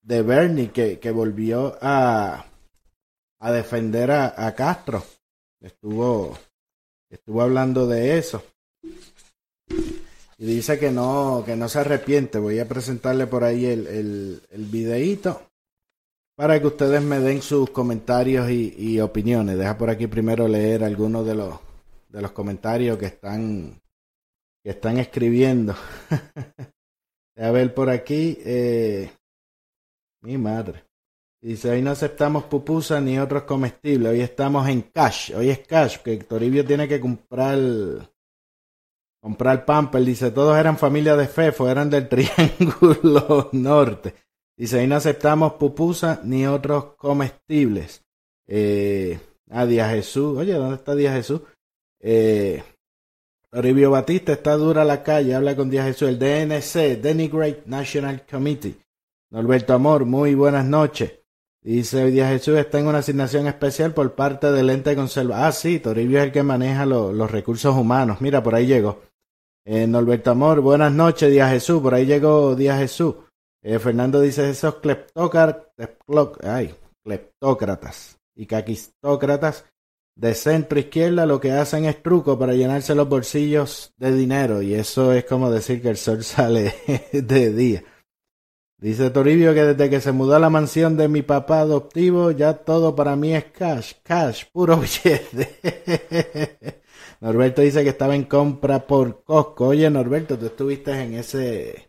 [0.02, 2.46] de Bernie que, que volvió a,
[3.40, 5.04] a defender a, a Castro.
[5.60, 6.38] Estuvo,
[7.10, 8.44] estuvo hablando de eso.
[10.38, 12.38] Y dice que no, que no se arrepiente.
[12.38, 15.42] Voy a presentarle por ahí el, el, el videíto
[16.36, 19.58] para que ustedes me den sus comentarios y, opiniones.
[19.58, 21.60] Deja por aquí primero leer algunos de los,
[22.10, 23.82] de los comentarios que están,
[24.64, 25.76] que están escribiendo.
[27.38, 28.38] a ver por aquí.
[28.46, 29.10] Eh,
[30.22, 30.84] mi madre.
[31.42, 34.12] Dice, hoy no aceptamos pupusas ni otros comestibles.
[34.12, 35.32] Hoy estamos en cash.
[35.36, 37.60] Hoy es cash, que Toribio tiene que comprar
[39.22, 40.04] comprar pamper.
[40.04, 44.25] Dice, todos eran familia de Fefo, eran del Triángulo Norte.
[44.58, 48.04] Dice, ahí no aceptamos pupusas ni otros comestibles.
[48.48, 50.38] Eh, a Jesús.
[50.38, 51.42] Oye, ¿dónde está Díaz Jesús?
[52.00, 52.64] Eh,
[53.50, 55.36] Toribio Batista está dura la calle.
[55.36, 56.10] Habla con Díaz Jesús.
[56.10, 58.76] El DNC, Denigrate National Committee.
[59.32, 61.12] Norberto Amor, muy buenas noches.
[61.62, 65.48] Dice Díaz Jesús está en una asignación especial por parte del ente conserva.
[65.48, 68.22] Ah, sí, Toribio es el que maneja los recursos humanos.
[68.22, 69.02] Mira, por ahí llegó.
[69.66, 71.82] Eh, Norberto Amor, buenas noches, Díaz Jesús.
[71.82, 73.16] Por ahí llegó Díaz Jesús.
[73.68, 75.72] Eh, Fernando dice esos cleptócratas,
[78.36, 79.66] y caquistócratas
[80.16, 84.76] de centro izquierda lo que hacen es truco para llenarse los bolsillos de dinero y
[84.76, 86.76] eso es como decir que el sol sale
[87.12, 87.84] de día.
[88.78, 92.54] Dice Toribio que desde que se mudó a la mansión de mi papá adoptivo ya
[92.54, 96.84] todo para mí es cash, cash, puro billete.
[97.20, 99.70] Norberto dice que estaba en compra por Costco.
[99.70, 101.85] Oye, Norberto, tú estuviste en ese,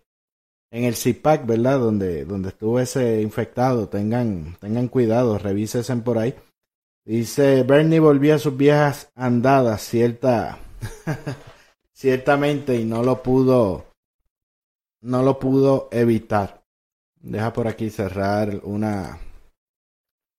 [0.71, 1.79] en el CIPAC, ¿verdad?
[1.79, 3.89] Donde, donde estuvo ese infectado.
[3.89, 6.35] Tengan, tengan cuidado, revísesen por ahí.
[7.05, 10.59] Dice, Bernie volvió a sus viejas andadas, cierta,
[11.93, 13.87] ciertamente, y no lo pudo,
[15.03, 16.65] no lo pudo evitar.
[17.15, 19.21] Deja por aquí cerrar una,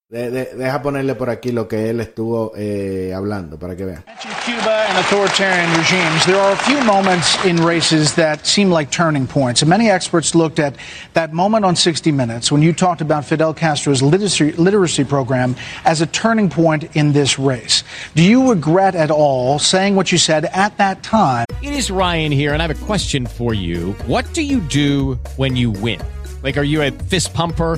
[0.09, 4.05] De, de, deja ponerle por aquí lo que él estuvo eh, hablando para que vean.
[4.45, 9.27] Cuba and authoritarian regimes, there are a few moments in races that seem like turning
[9.27, 9.61] points.
[9.61, 10.75] And many experts looked at
[11.11, 15.99] that moment on 60 Minutes when you talked about Fidel Castro's literacy, literacy program as
[15.99, 17.83] a turning point in this race.
[18.15, 21.45] Do you regret at all saying what you said at that time?
[21.61, 23.91] It is Ryan here, and I have a question for you.
[24.05, 25.99] What do you do when you win?
[26.43, 27.77] Like, are you a fist pumper?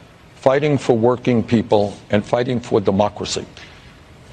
[0.41, 3.45] fighting for working people and fighting for democracy.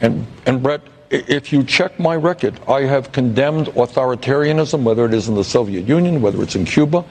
[0.00, 5.28] And, and Brett, if you check my record, I have condemned authoritarianism, whether it is
[5.28, 7.04] in the Soviet Union, whether it's in Cuba,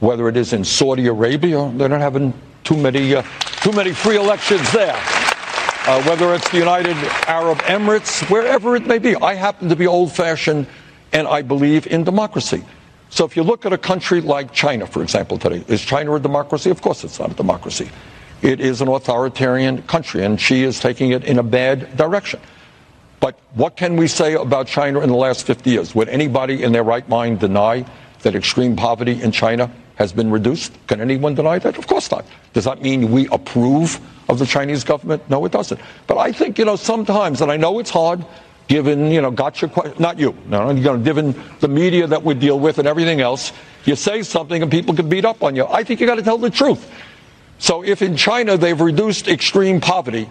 [0.00, 1.70] whether it is in Saudi Arabia.
[1.76, 3.22] They're not having too many, uh,
[3.62, 4.96] too many free elections there.
[5.86, 6.96] Uh, whether it's the United
[7.28, 9.14] Arab Emirates, wherever it may be.
[9.14, 10.66] I happen to be old fashioned
[11.12, 12.64] and I believe in democracy.
[13.10, 16.18] So if you look at a country like China, for example, today, is China a
[16.20, 16.70] democracy?
[16.70, 17.88] Of course it's not a democracy.
[18.44, 22.40] It is an authoritarian country, and she is taking it in a bad direction.
[23.18, 25.94] But what can we say about China in the last 50 years?
[25.94, 27.86] Would anybody in their right mind deny
[28.20, 30.74] that extreme poverty in China has been reduced?
[30.88, 31.78] Can anyone deny that?
[31.78, 32.26] Of course not.
[32.52, 35.22] Does that mean we approve of the Chinese government?
[35.30, 35.80] No, it doesn't.
[36.06, 38.26] But I think, you know, sometimes, and I know it's hard,
[38.68, 42.60] given, you know, gotcha, not you, no, you know, given the media that we deal
[42.60, 43.54] with and everything else,
[43.86, 45.66] you say something and people can beat up on you.
[45.66, 46.90] I think you got to tell the truth.
[47.58, 50.28] So if in China they've reduced extreme poverty,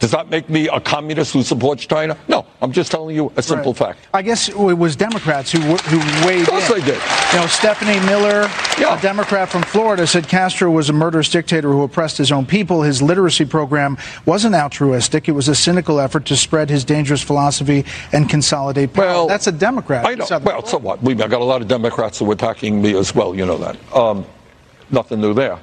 [0.00, 2.16] Does that make me a communist who supports China?
[2.28, 3.96] No, I'm just telling you a simple Right.
[3.96, 3.98] fact.
[4.14, 6.78] I guess it was Democrats who who weighed Of course in.
[6.78, 7.00] they did.
[7.32, 8.48] You know, Stephanie Miller,
[8.78, 8.96] Yeah.
[8.96, 12.82] a Democrat from Florida, said Castro was a murderous dictator who oppressed his own people.
[12.82, 17.84] His literacy program wasn't altruistic; it was a cynical effort to spread his dangerous philosophy
[18.12, 19.04] and consolidate power.
[19.04, 20.06] Well, That's a Democrat.
[20.06, 20.26] I know.
[20.26, 21.02] Southern Well, so what?
[21.02, 23.34] We, I got a lot of Democrats who are attacking me as well.
[23.34, 23.74] You know that.
[23.92, 24.24] Um,
[24.90, 25.58] nothing new there.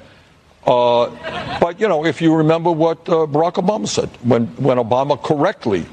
[0.66, 5.20] Uh, but you know, if you remember what uh, Barack Obama said when when Obama
[5.22, 5.86] correctly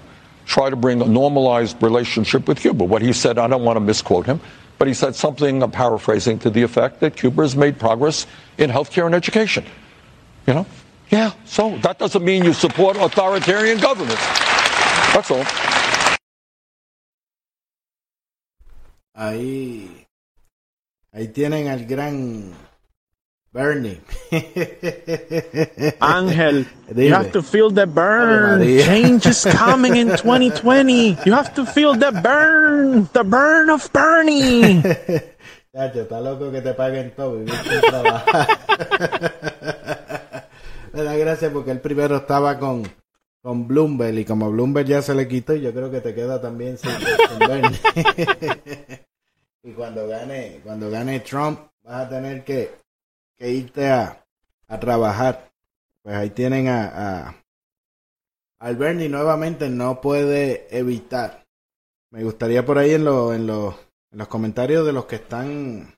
[0.46, 3.80] tried to bring a normalized relationship with Cuba, what he said, I don't want to
[3.80, 4.42] misquote him,
[4.80, 8.26] but he said something, I'm paraphrasing, to the effect that Cuba has made progress
[8.58, 9.64] in healthcare and education.
[10.48, 10.66] You know?
[11.10, 11.32] Yeah.
[11.46, 14.26] So that doesn't mean you support authoritarian governments.
[15.14, 15.46] That's all.
[19.16, 20.08] Ahí,
[21.14, 22.52] ahí tienen al gran
[23.54, 24.02] Bernie.
[26.02, 27.06] Ángel, Dime.
[27.06, 28.62] you have to feel the burn.
[28.82, 31.20] Change is coming in 2020.
[31.24, 33.08] You have to feel the burn.
[33.14, 34.82] The burn of Bernie.
[35.74, 37.54] Chacho, está loco que te paguen todo vivir.
[40.94, 42.84] Me da gracia porque él primero estaba con,
[43.42, 46.78] con Bloomberg y como Bloomberg ya se le quitó, yo creo que te queda también
[46.78, 47.80] sin, sin Bernie.
[49.64, 52.83] y cuando gane, cuando gane Trump, vas a tener que,
[53.44, 54.26] que irte a,
[54.70, 55.52] a trabajar.
[56.02, 57.36] Pues ahí tienen a, a
[58.60, 61.46] al Bernie nuevamente no puede evitar.
[62.10, 63.76] Me gustaría por ahí en, lo, en, los
[64.12, 65.94] en los comentarios de los que están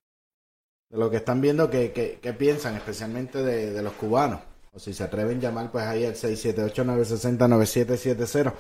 [0.90, 4.40] de los que están viendo que, que, que piensan, especialmente de, de los cubanos.
[4.74, 8.54] O si se atreven a llamar, pues ahí al 678-960-9770.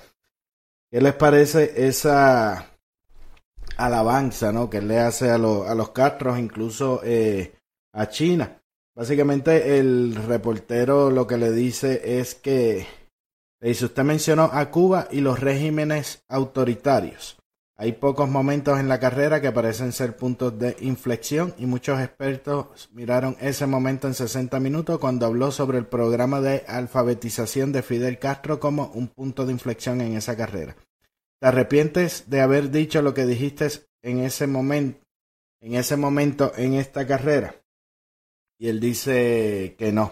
[0.91, 2.69] ¿Qué les parece esa
[3.77, 4.69] alabanza ¿no?
[4.69, 7.55] que le hace a, los a los Castros, incluso eh,
[7.91, 8.61] a China?
[8.95, 12.87] Básicamente el reportero lo que le dice es que
[13.59, 17.37] le dice, usted mencionó a Cuba y los regímenes autoritarios.
[17.77, 22.89] Hay pocos momentos en la carrera que parecen ser puntos de inflexión y muchos expertos
[22.93, 28.17] miraron ese momento en 60 minutos cuando habló sobre el programa de alfabetización de Fidel
[28.17, 30.77] Castro como un punto de inflexión en esa carrera.
[31.41, 33.67] ¿Te arrepientes de haber dicho lo que dijiste
[34.03, 35.05] en ese momento,
[35.59, 37.55] en ese momento en esta carrera?
[38.57, 40.11] Y él dice que no,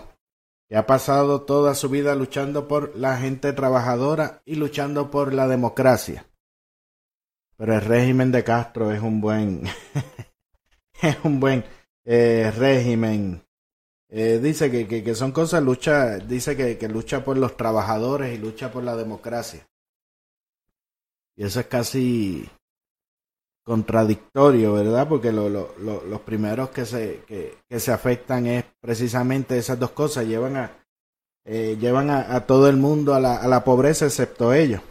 [0.68, 5.48] que ha pasado toda su vida luchando por la gente trabajadora y luchando por la
[5.48, 6.26] democracia.
[7.56, 9.64] Pero el régimen de Castro es un buen,
[11.02, 11.64] es un buen
[12.04, 13.44] eh, régimen.
[14.10, 18.34] Eh, dice que, que, que son cosas, lucha, dice que, que lucha por los trabajadores
[18.34, 19.68] y lucha por la democracia.
[21.36, 22.48] Y eso es casi
[23.64, 25.08] contradictorio, ¿verdad?
[25.08, 29.80] Porque lo, lo, lo- los primeros que se, que, que se afectan es precisamente esas
[29.80, 30.72] dos cosas, llevan a,
[31.46, 34.82] eh, llevan a, a todo el mundo a la, a la pobreza excepto ellos.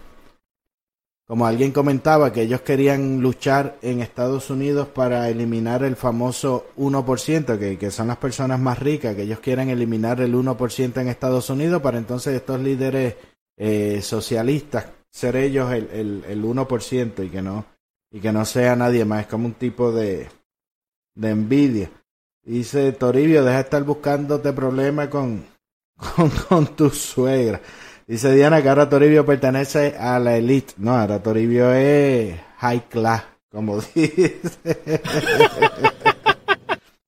[1.26, 7.58] Como alguien comentaba que ellos querían luchar en Estados Unidos para eliminar el famoso 1%,
[7.58, 11.48] que, que son las personas más ricas, que ellos quieren eliminar el 1% en Estados
[11.48, 13.14] Unidos para entonces estos líderes
[13.56, 17.66] eh, socialistas ser ellos el, el, el 1% y que no
[18.12, 20.28] y que no sea nadie más, es como un tipo de,
[21.14, 21.90] de envidia.
[22.44, 25.44] Dice Toribio, deja de estar buscándote problemas con,
[25.96, 27.60] con, con tu suegra.
[28.06, 30.74] Dice Diana que ahora Toribio pertenece a la elite.
[30.76, 34.40] No, ahora Toribio es high class, como dice.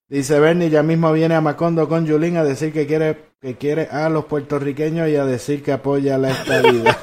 [0.08, 3.88] Dice Bernie, ya mismo viene a Macondo con Julín a decir que quiere, que quiere
[3.90, 6.96] a los puertorriqueños y a decir que apoya la estabilidad.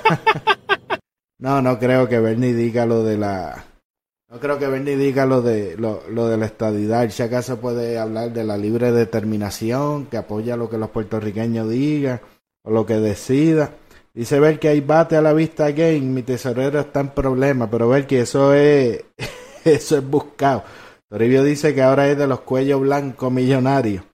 [1.40, 3.66] no, no creo que Bernie diga lo de la...
[4.32, 7.10] No creo que Bernie diga lo de lo, lo de la estadidad.
[7.10, 12.22] Si acaso puede hablar de la libre determinación, que apoya lo que los puertorriqueños digan
[12.64, 13.74] o lo que decida.
[14.14, 17.90] Dice ver que hay bate a la vista game, mi tesorero está en problema, pero
[17.90, 19.04] ver que eso es
[19.66, 20.64] eso es buscado.
[21.10, 24.06] Toribio dice que ahora es de los cuellos blancos millonarios.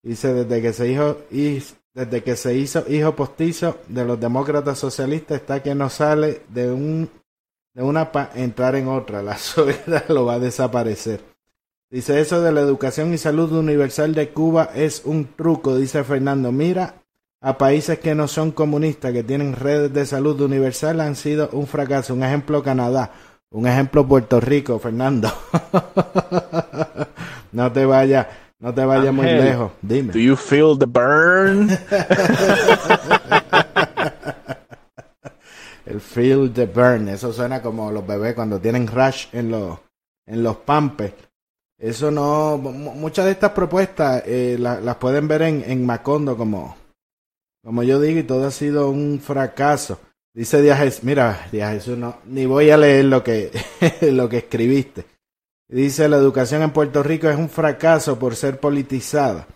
[0.00, 1.24] Dice desde que se hizo
[1.92, 6.70] desde que se hizo hijo postizo de los demócratas socialistas está que no sale de
[6.70, 7.10] un
[7.74, 9.22] de una para entrar en otra.
[9.22, 11.20] La suegra lo va a desaparecer.
[11.90, 16.52] Dice eso de la educación y salud universal de Cuba es un truco, dice Fernando.
[16.52, 17.02] Mira,
[17.42, 21.66] a países que no son comunistas, que tienen redes de salud universal, han sido un
[21.66, 22.14] fracaso.
[22.14, 23.10] Un ejemplo Canadá,
[23.50, 25.32] un ejemplo Puerto Rico, Fernando.
[27.52, 28.28] no te vayas,
[28.60, 29.72] no te vayas muy lejos.
[29.82, 30.12] Dime.
[30.12, 31.70] Do you feel the burn?
[35.90, 39.78] El feel the burn, eso suena como los bebés cuando tienen rash en los
[40.26, 41.12] en los pampes.
[41.78, 46.36] Eso no, mu- muchas de estas propuestas eh, la- las pueden ver en, en Macondo
[46.36, 46.76] como
[47.64, 49.98] como yo digo, y todo ha sido un fracaso.
[50.32, 53.50] Dice Díaz Jesús, mira, Díaz Jesús, no, ni voy a leer lo que,
[54.12, 55.04] lo que escribiste.
[55.68, 59.46] Dice, la educación en Puerto Rico es un fracaso por ser politizada.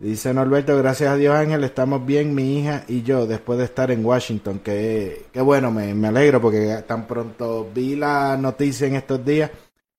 [0.00, 3.90] Dice Norberto, gracias a Dios Ángel, estamos bien mi hija y yo después de estar
[3.90, 4.60] en Washington.
[4.60, 9.50] Que, que bueno, me, me alegro porque tan pronto vi la noticia en estos días,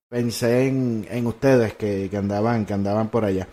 [0.08, 3.46] pensé en, en ustedes que, que andaban, que andaban por allá.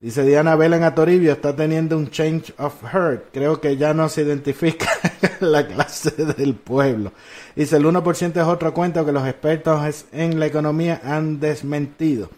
[0.00, 3.26] Dice Diana Belén a Toribio, está teniendo un change of heart.
[3.30, 4.88] Creo que ya no se identifica
[5.40, 7.12] la clase del pueblo.
[7.54, 12.30] Dice el 1% es otro cuento que los expertos en la economía han desmentido.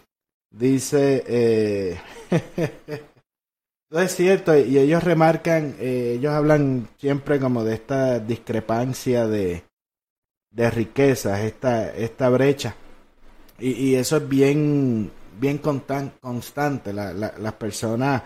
[0.51, 1.97] Dice, eh,
[3.99, 9.63] es cierto, y ellos remarcan, eh, ellos hablan siempre como de esta discrepancia de,
[10.51, 12.75] de riquezas, esta, esta brecha.
[13.59, 16.93] Y, y eso es bien bien constante.
[16.93, 18.23] La, las personas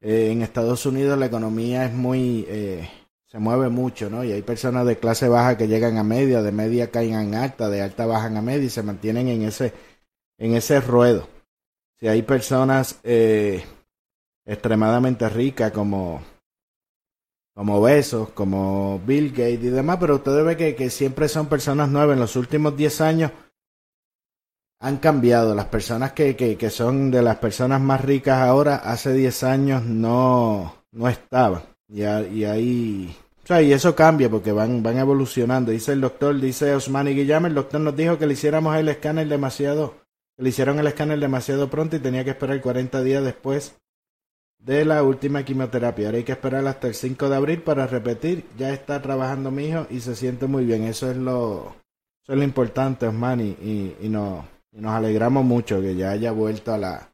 [0.00, 2.44] eh, en Estados Unidos la economía es muy...
[2.48, 2.88] Eh,
[3.26, 4.22] se mueve mucho, ¿no?
[4.22, 7.68] Y hay personas de clase baja que llegan a media, de media caen en alta,
[7.68, 9.72] de alta bajan a media y se mantienen en ese,
[10.38, 11.28] en ese ruedo.
[11.98, 13.64] Si hay personas eh,
[14.46, 16.22] extremadamente ricas como,
[17.54, 21.88] como Besos, como Bill Gates y demás, pero usted ve que, que siempre son personas
[21.88, 22.14] nuevas.
[22.14, 23.32] En los últimos 10 años
[24.80, 25.54] han cambiado.
[25.54, 29.84] Las personas que, que, que, son de las personas más ricas ahora, hace 10 años
[29.84, 31.62] no, no estaban.
[31.88, 33.16] Y, y ahí...
[33.42, 35.70] O sea, y eso cambia porque van, van evolucionando.
[35.70, 39.28] Dice el doctor, dice Osmani Guillame, el doctor nos dijo que le hiciéramos el escáner
[39.28, 39.94] demasiado,
[40.36, 43.76] que le hicieron el escáner demasiado pronto y tenía que esperar 40 días después
[44.66, 46.06] de la última quimioterapia.
[46.06, 48.44] Ahora hay que esperar hasta el 5 de abril para repetir.
[48.58, 50.82] Ya está trabajando mi hijo y se siente muy bien.
[50.82, 51.76] Eso es lo,
[52.20, 56.32] eso es lo importante, Osmani, y, y no, y nos alegramos mucho que ya haya
[56.32, 57.08] vuelto a la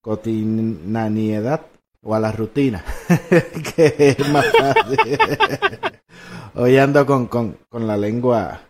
[0.00, 1.66] cotidianidad
[2.00, 2.82] o a la rutina,
[3.76, 4.98] que es más fácil.
[6.54, 8.62] Hoy ando con, con, con, la lengua,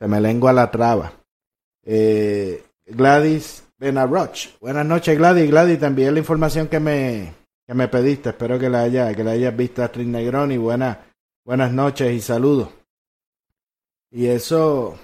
[0.00, 1.12] se me lengua la traba.
[1.84, 4.58] Eh, Gladys Benarroch.
[4.62, 5.50] Buenas noches, Gladys.
[5.50, 7.34] Gladys, te envié la información que me,
[7.66, 8.30] que me pediste.
[8.30, 10.56] Espero que la haya, que la hayas visto a Trin Negroni.
[10.56, 10.96] Buenas,
[11.44, 12.70] buenas noches y saludos.
[14.10, 14.98] Y eso,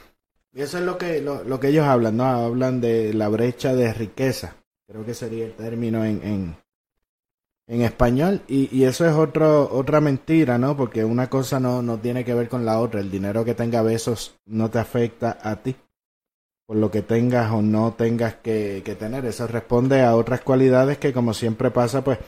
[0.54, 2.24] y eso es lo que, lo, lo, que ellos hablan, ¿no?
[2.24, 4.56] Hablan de la brecha de riqueza.
[4.86, 6.56] Creo que sería el término en, en,
[7.66, 8.40] en español.
[8.48, 10.74] Y, y, eso es otro, otra mentira, ¿no?
[10.74, 13.00] Porque una cosa no, no tiene que ver con la otra.
[13.00, 15.76] El dinero que tenga besos no te afecta a ti.
[16.70, 19.24] Por lo que tengas o no tengas que, que tener.
[19.24, 22.18] Eso responde a otras cualidades que, como siempre pasa, pues,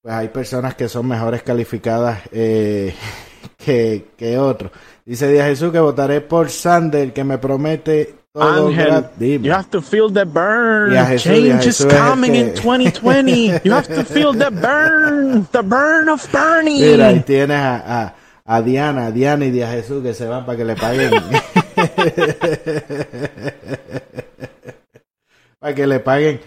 [0.00, 2.94] pues hay personas que son mejores calificadas eh,
[3.56, 4.70] que, que otros.
[5.04, 9.82] Dice Díaz Jesús que votaré por Sander, que me promete todo Ángel, you have to
[9.82, 10.92] feel the burn.
[10.92, 12.38] Jesús, Change is coming que...
[12.38, 13.46] in 2020.
[13.64, 16.80] you have to feel the burn, the burn of Bernie.
[16.80, 18.14] Mira, ahí tienes a, a,
[18.44, 21.10] a Diana, a Diana y Díaz Jesús que se van para que le paguen.
[25.58, 26.40] para que le paguen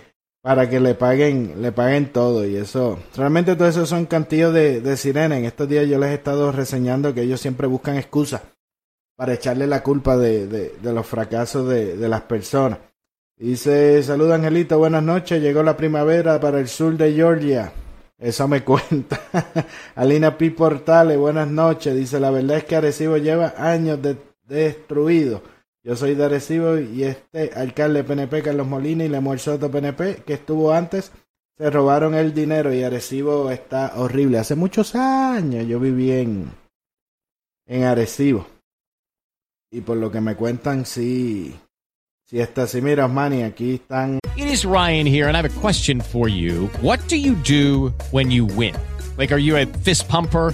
[0.47, 2.97] para que le paguen, le paguen todo y eso.
[3.17, 5.37] Realmente todo eso son cantillos de, sirena.
[5.37, 8.43] En estos días yo les he estado reseñando que ellos siempre buscan excusas
[9.17, 12.79] para echarle la culpa de, los fracasos de, de, las personas.
[13.37, 17.73] Dice, saluda Angelito, buenas noches, llegó la primavera para el sur de Georgia.
[18.17, 19.19] Eso me cuenta.
[19.95, 20.51] Alina P.
[20.51, 21.93] Portales, buenas noches.
[21.93, 24.15] Dice, la verdad es que Arecibo lleva años de,
[24.47, 25.43] destruido
[25.87, 30.33] yo soy de Arecibo y este alcalde PNP, Carlos Molina, y Lemuel Soto PNP, que
[30.33, 31.13] estuvo antes,
[31.57, 34.37] se robaron el dinero y Arecibo está horrible.
[34.37, 36.51] Hace muchos años yo viví en,
[37.67, 38.45] en Arecibo.
[39.71, 41.55] Y por lo que me cuentan, sí,
[42.25, 42.81] sí está así.
[42.81, 44.19] Mira, Osmani, aquí están.
[44.35, 46.69] It is Ryan here, and I have a question for you.
[46.81, 48.75] What do you do when you win?
[49.17, 50.53] Like, are you a fist pumper?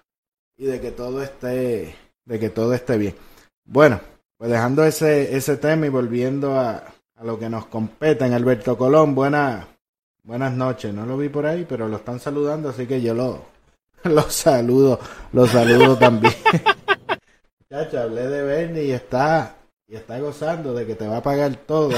[0.61, 3.15] y de que todo esté, de que todo esté bien.
[3.65, 3.99] Bueno,
[4.37, 6.83] pues dejando ese, ese tema y volviendo a,
[7.15, 9.67] a lo que nos compete en Alberto Colón, buena,
[10.21, 10.93] buenas noches.
[10.93, 13.43] No lo vi por ahí, pero lo están saludando, así que yo lo,
[14.03, 14.99] lo saludo,
[15.33, 16.35] lo saludo también.
[17.67, 19.55] Chacho, hablé de Bernie y está,
[19.87, 21.89] y está gozando de que te va a pagar todo.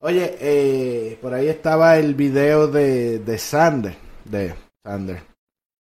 [0.00, 3.94] Oye, eh, por ahí estaba el video de, de Sander,
[4.24, 5.35] de Sander,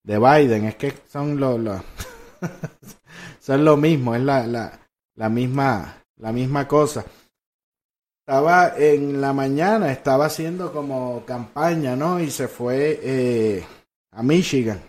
[0.02, 0.66] de Biden.
[0.66, 1.82] Es que son lo, lo
[3.40, 4.78] son lo mismo, es la, la,
[5.14, 7.04] la misma, la misma cosa.
[8.20, 12.20] Estaba en la mañana, estaba haciendo como campaña, ¿no?
[12.20, 13.66] Y se fue eh,
[14.12, 14.80] a Michigan,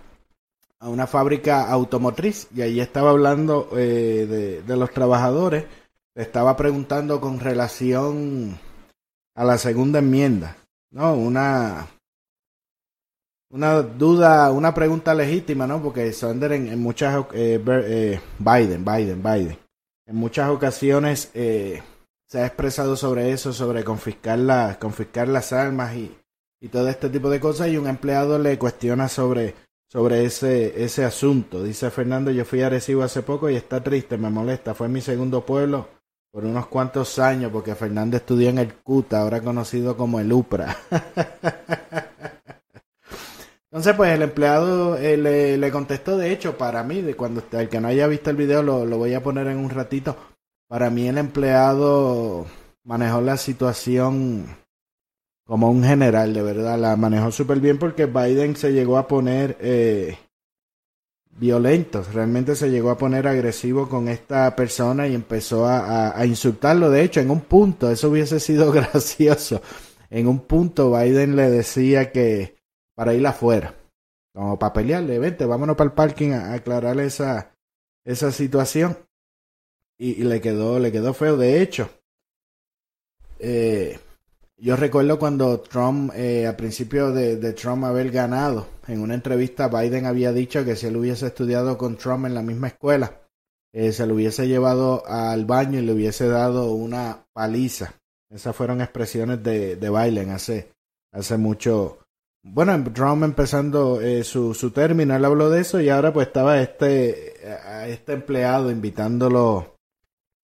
[0.79, 5.65] a una fábrica automotriz, y ahí estaba hablando eh, de, de los trabajadores.
[6.13, 8.59] Le estaba preguntando con relación
[9.33, 10.57] a la segunda enmienda,
[10.91, 11.13] ¿no?
[11.15, 11.87] Una,
[13.51, 15.81] una duda, una pregunta legítima, ¿no?
[15.81, 19.57] Porque Sander en, muchas, eh, eh, Biden, Biden, Biden,
[20.05, 21.81] en muchas ocasiones eh,
[22.27, 26.17] se ha expresado sobre eso, sobre confiscar, la, confiscar las armas y,
[26.61, 29.55] y todo este tipo de cosas y un empleado le cuestiona sobre,
[29.89, 31.61] sobre ese, ese asunto.
[31.61, 35.01] Dice Fernando, yo fui a Arecibo hace poco y está triste, me molesta, fue mi
[35.01, 35.87] segundo pueblo
[36.31, 40.77] por unos cuantos años, porque Fernando estudió en el CUTA, ahora conocido como el UPRA.
[43.71, 47.69] Entonces, pues el empleado eh, le, le, contestó, de hecho, para mí, de cuando el
[47.69, 50.17] que no haya visto el video lo, lo voy a poner en un ratito.
[50.67, 52.47] Para mí el empleado
[52.83, 54.45] manejó la situación
[55.45, 59.57] como un general, de verdad, la manejó súper bien porque Biden se llegó a poner
[59.61, 60.17] eh,
[61.29, 62.13] violentos.
[62.13, 66.89] Realmente se llegó a poner agresivo con esta persona y empezó a, a, insultarlo.
[66.89, 69.61] De hecho, en un punto, eso hubiese sido gracioso.
[70.09, 72.60] En un punto Biden le decía que
[73.01, 73.73] para ir afuera,
[74.31, 77.51] como para pelearle, vente, vámonos para el parking a, aclarar esa,
[78.05, 78.95] esa situación.
[79.97, 81.35] Y, le quedó, le quedó feo.
[81.35, 81.89] De hecho,
[83.39, 83.97] eh,
[84.55, 89.67] yo recuerdo cuando Trump, eh, a principio de, de, Trump haber ganado, en una entrevista
[89.67, 93.19] Biden había dicho que si él hubiese estudiado con Trump en la misma escuela,
[93.73, 97.95] eh, se lo hubiese llevado al baño y le hubiese dado una paliza.
[98.29, 100.71] Esas fueron expresiones de, de Biden hace,
[101.11, 102.00] hace mucho.
[102.43, 106.59] Bueno, Trump empezando eh, su, su término, él habló de eso y ahora pues estaba
[106.59, 107.35] este,
[107.87, 109.75] este empleado invitándolo,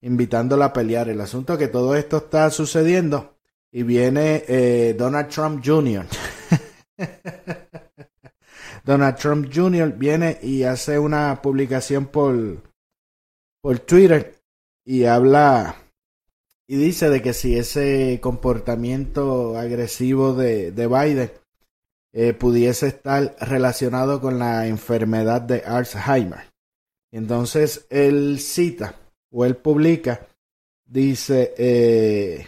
[0.02, 1.10] invitándolo a pelear.
[1.10, 3.38] El asunto que todo esto está sucediendo
[3.72, 6.06] y viene eh, Donald Trump Jr.
[8.86, 9.94] Donald Trump Jr.
[9.94, 12.62] viene y hace una publicación por,
[13.60, 14.36] por Twitter
[14.86, 15.76] y habla
[16.68, 21.32] y dice de que si ese comportamiento agresivo de, de Biden
[22.20, 26.52] eh, pudiese estar relacionado con la enfermedad de Alzheimer.
[27.12, 28.96] Entonces él cita
[29.30, 30.26] o él publica,
[30.84, 32.48] dice, eh,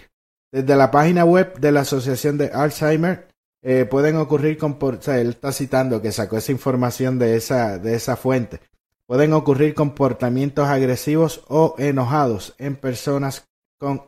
[0.52, 3.28] desde la página web de la Asociación de Alzheimer
[3.62, 8.62] eh, pueden ocurrir él está citando que sacó esa información de esa, de esa fuente.
[9.06, 13.48] Pueden ocurrir comportamientos agresivos o enojados en personas
[13.78, 14.02] con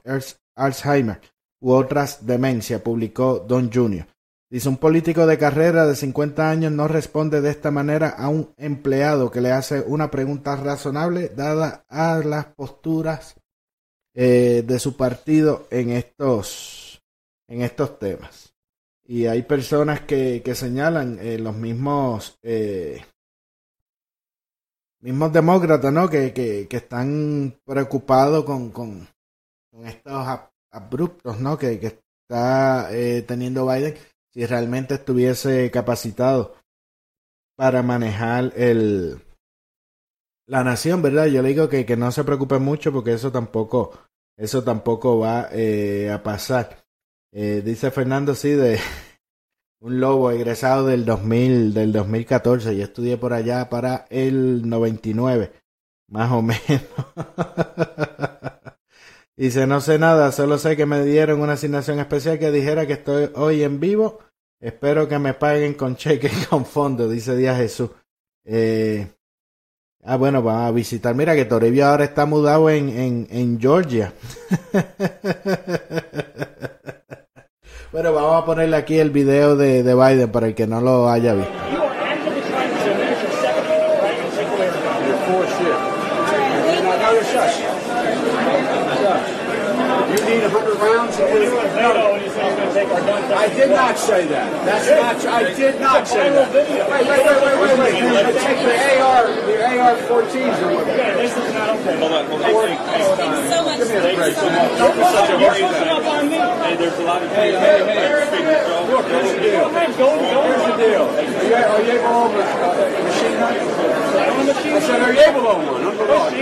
[0.55, 1.21] Alzheimer
[1.59, 4.07] u otras demencia, publicó Don Jr.
[4.51, 8.53] Dice un político de carrera de 50 años no responde de esta manera a un
[8.57, 13.37] empleado que le hace una pregunta razonable dada a las posturas
[14.13, 17.01] eh, de su partido en estos,
[17.47, 18.53] en estos temas.
[19.05, 23.05] Y hay personas que, que señalan eh, los mismos, eh,
[24.99, 26.09] mismos demócratas, ¿no?
[26.09, 29.07] Que, que, que están preocupados con, con,
[29.71, 30.27] con estos
[30.71, 31.57] abruptos, ¿no?
[31.57, 32.89] Que, que está
[33.27, 33.95] teniendo Biden,
[34.33, 36.55] si realmente estuviese capacitado
[37.55, 39.21] para manejar el,
[40.47, 41.27] la nación, ¿verdad?
[41.27, 43.93] Yo le digo que, que no se preocupe mucho porque eso tampoco,
[44.37, 46.83] eso tampoco va eh, a pasar.
[47.33, 48.79] Eh, dice Fernando, sí, de
[49.79, 52.75] un lobo egresado del 2000, del 2014.
[52.75, 55.51] Yo estudié por allá para el 99,
[56.09, 56.59] más o menos.
[59.37, 62.93] Dice, no sé nada, solo sé que me dieron una asignación especial que dijera que
[62.93, 64.19] estoy hoy en vivo.
[64.59, 67.89] Espero que me paguen con cheque y con fondo, dice Díaz Jesús.
[68.45, 69.07] Eh,
[70.03, 71.13] Ah, bueno, vamos a visitar.
[71.13, 74.11] Mira que Toribio ahora está mudado en, en, en Georgia.
[77.91, 81.07] bueno, vamos a ponerle aquí el video de, de Biden para el que no lo
[81.07, 81.53] haya visto.
[93.41, 94.53] I did not say that.
[94.69, 95.33] That's not.
[95.33, 96.53] I did not say that.
[96.53, 98.37] Wait, wait, wait, wait, wait, wait.
[98.37, 100.93] Take the AR, the AR-14s or whatever.
[100.93, 101.97] Yeah, this is not okay.
[101.97, 102.51] Hold on, hold on.
[103.17, 103.81] Thanks so much.
[103.81, 104.35] Give me a break.
[104.37, 106.37] Don't put such a worry up on me.
[106.37, 108.21] Hey, there's a lot of Hey, hey, hey.
[108.93, 109.69] Look, here's the deal.
[109.73, 111.05] Here's the deal.
[111.09, 113.57] Are you, able to own a uh, machine gun?
[114.51, 115.81] I said, are you able to own one?
[115.81, 116.33] Number one.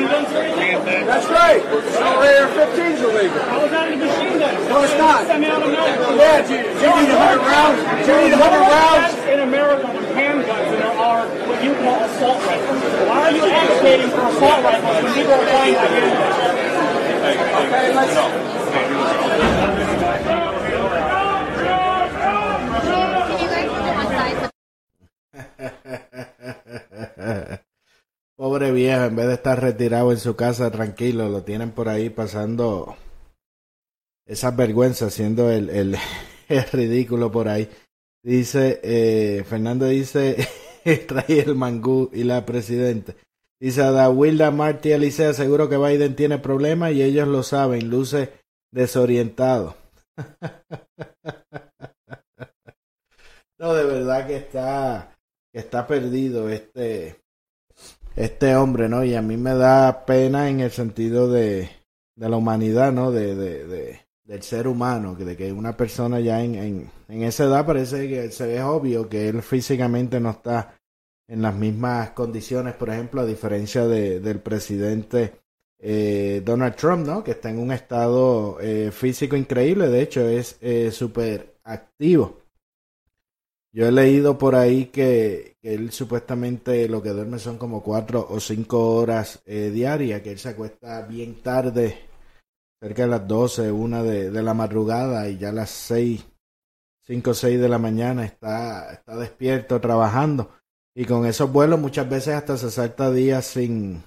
[1.08, 1.62] That's right.
[1.64, 3.42] So AR-15's are illegal.
[3.44, 4.70] How is that a machine gun?
[4.70, 5.28] No, it's not.
[5.28, 6.00] Semi-automatic.
[6.20, 7.80] Yeah, do you, do you need 100 rounds?
[8.06, 9.14] Do you need 100 rounds?
[9.30, 12.82] In America, with handguns, and there are what you call assault rifles.
[13.08, 16.50] Why are you advocating for assault rifles when people are buying handguns?
[17.30, 18.50] Okay, let's...
[28.36, 32.10] Pobre viejo, en vez de estar retirado en su casa tranquilo, lo tienen por ahí
[32.10, 32.96] pasando
[34.26, 35.98] esas vergüenzas, siendo el, el,
[36.50, 37.70] el ridículo por ahí.
[38.24, 40.36] Dice, eh, Fernando dice,
[41.08, 43.16] trae el mangú y la presidenta.
[43.62, 48.32] Dice a Wilda Marty Alicia, seguro que Biden tiene problemas y ellos lo saben, luce
[48.72, 49.76] desorientado.
[53.60, 55.18] no, de verdad que está,
[55.52, 57.18] que está perdido este,
[58.16, 59.04] este hombre, ¿no?
[59.04, 61.70] Y a mí me da pena en el sentido de,
[62.16, 63.12] de la humanidad, ¿no?
[63.12, 67.24] De, de, de, del ser humano, que de que una persona ya en, en, en
[67.24, 70.76] esa edad parece que se ve obvio que él físicamente no está
[71.28, 75.34] en las mismas condiciones, por ejemplo, a diferencia de, del presidente
[75.80, 77.24] eh, Donald Trump, ¿no?
[77.24, 82.38] Que está en un estado eh, físico increíble, de hecho es eh, súper activo.
[83.72, 88.28] Yo he leído por ahí que, que, él supuestamente lo que duerme son como cuatro
[88.30, 92.09] o cinco horas eh, diarias, que él se acuesta bien tarde,
[92.82, 96.26] cerca de las doce, una de, de la madrugada y ya a las seis,
[97.02, 100.52] cinco o seis de la mañana está, está despierto trabajando.
[100.96, 104.04] Y con esos vuelos muchas veces hasta se salta días sin,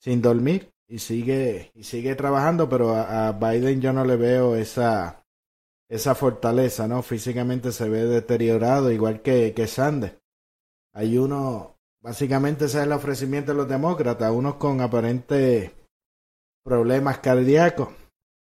[0.00, 5.24] sin dormir y sigue, y sigue trabajando, pero a, Biden yo no le veo esa,
[5.88, 7.02] esa fortaleza, ¿no?
[7.02, 10.16] Físicamente se ve deteriorado, igual que, que Sanders.
[10.94, 15.72] Hay uno, básicamente ese es el ofrecimiento de los demócratas, unos con aparentes
[16.64, 17.88] problemas cardíacos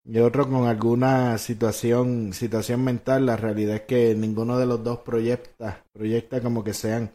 [0.03, 3.25] y otros con alguna situación, situación mental.
[3.25, 7.11] La realidad es que ninguno de los dos proyecta, proyecta como que sean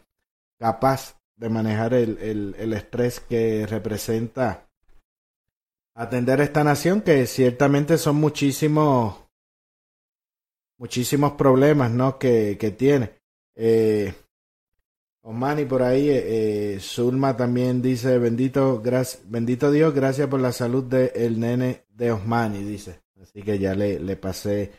[0.59, 4.69] capaz de manejar el, el, el estrés que representa
[5.97, 9.25] atender esta nación, que ciertamente son muchísimos
[10.79, 12.19] muchísimos problemas ¿no?
[12.19, 13.13] que, que tiene.
[13.57, 14.13] Eh,
[15.27, 20.85] Osmani por ahí, eh, Zulma también dice, bendito, gracias, bendito Dios, gracias por la salud
[20.85, 23.01] del el nene de Osmani, dice.
[23.21, 24.71] Así que ya le, le pasé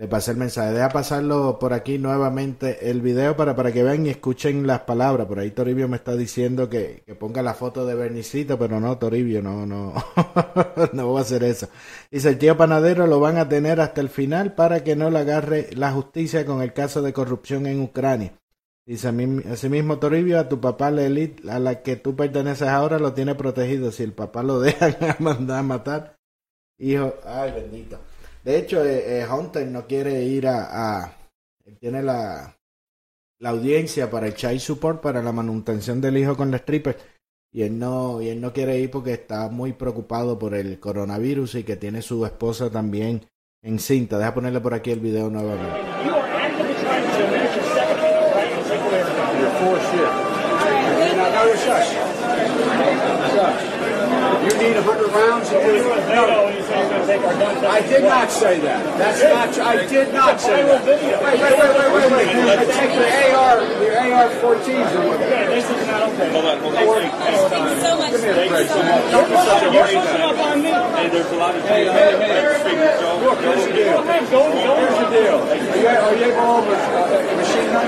[0.00, 0.72] le pasé el mensaje.
[0.72, 5.26] Deja pasarlo por aquí nuevamente el video para, para que vean y escuchen las palabras.
[5.26, 8.96] Por ahí Toribio me está diciendo que, que ponga la foto de Bernicito, pero no,
[8.96, 9.92] Toribio, no, no,
[10.94, 11.68] no voy a hacer eso.
[12.10, 15.18] Dice, el tío panadero lo van a tener hasta el final para que no le
[15.18, 18.39] agarre la justicia con el caso de corrupción en Ucrania.
[18.90, 19.08] Dice,
[19.48, 23.92] asimismo Toribio, a tu papá Lelit, a la que tú perteneces ahora, lo tiene protegido.
[23.92, 26.16] Si el papá lo deja mandar a matar,
[26.76, 28.00] hijo, ay bendito.
[28.42, 31.16] De hecho, eh, eh, Hunter no quiere ir a,
[31.64, 32.58] él tiene la,
[33.38, 36.98] la audiencia para el child support para la manutención del hijo con la stripper
[37.52, 41.54] y él no y él no quiere ir porque está muy preocupado por el coronavirus
[41.54, 43.24] y que tiene su esposa también
[43.62, 44.18] encinta.
[44.18, 46.19] Deja ponerle por aquí el video nuevamente.
[49.60, 50.16] four shift.
[51.16, 51.92] Now go Shush.
[53.34, 53.79] Shush.
[54.50, 55.46] You need 100 rounds?
[55.50, 56.50] No.
[57.70, 58.82] I did not say that.
[58.98, 59.66] That's not.
[59.66, 60.82] I did not say that.
[60.84, 62.66] Wait, wait, wait, wait, wait, wait.
[62.74, 65.30] Take the AR, the AR-14s or whatever.
[65.30, 66.30] Yeah, this is not okay.
[66.34, 66.82] Hold on, hold on.
[66.82, 68.10] Thanks so much.
[68.10, 68.66] Give me a break.
[68.66, 70.70] Don't put such a worry up on me.
[70.70, 72.50] Hey, there's a lot of hey, hey, hey.
[73.22, 74.02] Look, here's the deal.
[74.02, 75.38] Here's the deal.
[75.46, 77.86] Are you, are you able to own a machine gun?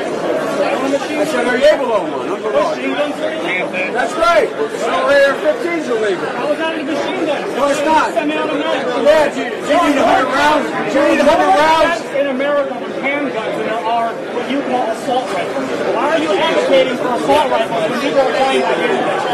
[0.63, 2.27] I said, are you able to own one?
[2.27, 2.79] Number one.
[2.79, 4.49] Oh, That's right.
[4.49, 6.27] So AR-15's illegal.
[6.53, 8.13] No, it's not.
[8.13, 10.69] Yeah, you, need 100 rounds?
[10.93, 12.05] Do you need 100 rounds?
[12.13, 15.71] In America, with handguns, and there are what you call assault rifles.
[15.97, 19.33] Why are you advocating for assault rifles when people are buying handguns?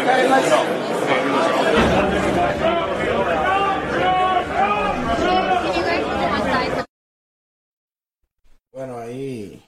[0.00, 0.80] Okay, let's.
[8.72, 9.62] Bueno, ahí,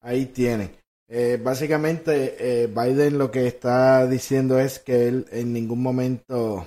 [0.00, 0.85] ahí tienen.
[1.08, 6.66] Eh, básicamente, eh, Biden lo que está diciendo es que él en ningún momento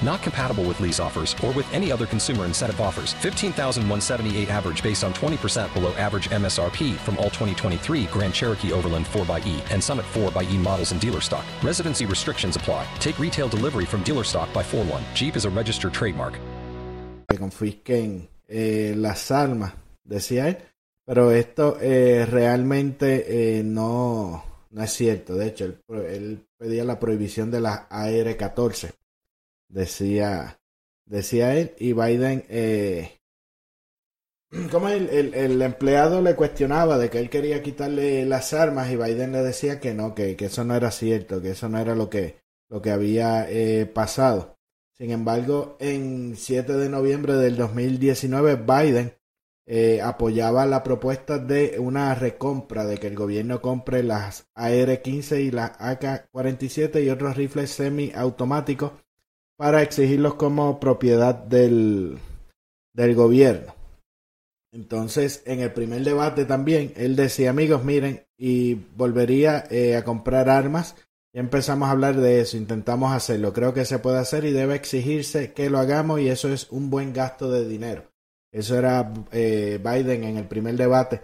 [0.00, 3.14] Not compatible with lease offers or with any other consumer incentive offers.
[3.14, 9.60] 15,178 average based on 20% below average MSRP from all 2023 Grand Cherokee Overland 4xE
[9.70, 11.44] and Summit 4xE models in dealer stock.
[11.62, 12.86] Residency restrictions apply.
[13.00, 15.02] Take retail delivery from dealer stock by 4-1.
[15.14, 16.38] Jeep is a registered trademark.
[17.28, 19.74] Que confisquen eh, las armas,
[20.04, 20.58] decía él.
[21.04, 25.34] Pero esto eh, realmente eh, no, no es cierto.
[25.34, 28.92] De hecho, él, él pedía la prohibición de las AR-14
[29.68, 30.60] decía,
[31.06, 33.18] decía él, y Biden, eh,
[34.70, 39.32] como el, el, empleado le cuestionaba de que él quería quitarle las armas y Biden
[39.32, 42.08] le decía que no, que, que eso no era cierto, que eso no era lo
[42.08, 42.40] que,
[42.70, 44.58] lo que había eh, pasado.
[44.96, 49.12] Sin embargo, en 7 de noviembre del 2019, Biden
[49.66, 55.50] eh, apoyaba la propuesta de una recompra, de que el gobierno compre las AR-15 y
[55.50, 58.92] las AK-47 y otros rifles semiautomáticos
[59.58, 62.18] para exigirlos como propiedad del,
[62.94, 63.74] del gobierno.
[64.72, 70.48] Entonces, en el primer debate también, él decía, amigos, miren, y volvería eh, a comprar
[70.48, 70.94] armas.
[71.34, 73.52] Ya empezamos a hablar de eso, intentamos hacerlo.
[73.52, 76.88] Creo que se puede hacer y debe exigirse que lo hagamos y eso es un
[76.88, 78.04] buen gasto de dinero.
[78.52, 81.22] Eso era eh, Biden en el primer debate,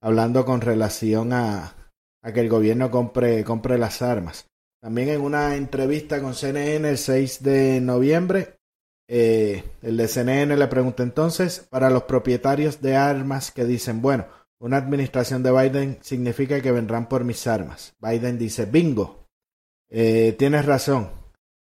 [0.00, 1.76] hablando con relación a,
[2.20, 4.48] a que el gobierno compre, compre las armas.
[4.86, 8.60] También en una entrevista con CNN el 6 de noviembre,
[9.08, 14.28] eh, el de CNN le pregunta entonces, para los propietarios de armas que dicen, bueno,
[14.60, 17.96] una administración de Biden significa que vendrán por mis armas.
[17.98, 19.26] Biden dice, bingo,
[19.88, 21.10] eh, tienes razón.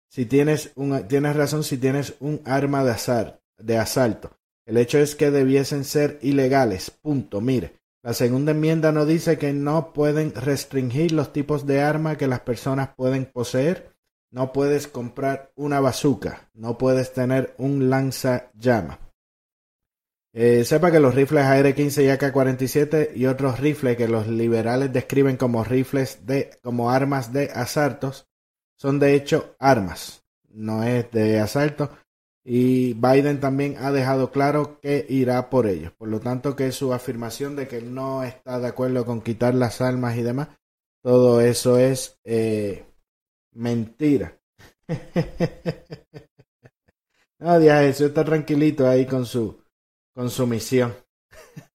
[0.08, 4.38] Si tienes, un, tienes razón si tienes un arma de, de asalto.
[4.64, 6.90] El hecho es que debiesen ser ilegales.
[6.90, 7.42] Punto.
[7.42, 12.26] Mire, la segunda enmienda no dice que no pueden restringir los tipos de arma que
[12.26, 13.94] las personas pueden poseer.
[14.30, 16.48] No puedes comprar una bazooka.
[16.54, 19.00] No puedes tener un lanza-llama.
[20.32, 25.36] Eh, sepa que los rifles AR-15 y AK-47 y otros rifles que los liberales describen
[25.36, 28.28] como rifles de como armas de asaltos
[28.76, 30.24] son de hecho armas.
[30.48, 31.90] No es de asalto
[32.44, 35.92] y Biden también ha dejado claro que irá por ellos.
[35.92, 39.80] Por lo tanto, que su afirmación de que no está de acuerdo con quitar las
[39.80, 40.48] armas y demás,
[41.02, 42.86] todo eso es eh,
[43.52, 44.38] mentira.
[47.38, 49.62] no, ya eso está tranquilito ahí con su,
[50.14, 50.94] con su misión.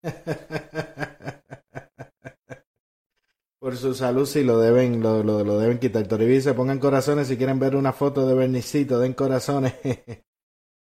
[3.60, 6.08] Por su salud si lo deben, lo, lo, lo deben quitar.
[6.08, 9.74] Toribí se pongan corazones si quieren ver una foto de Bernicito, den corazones.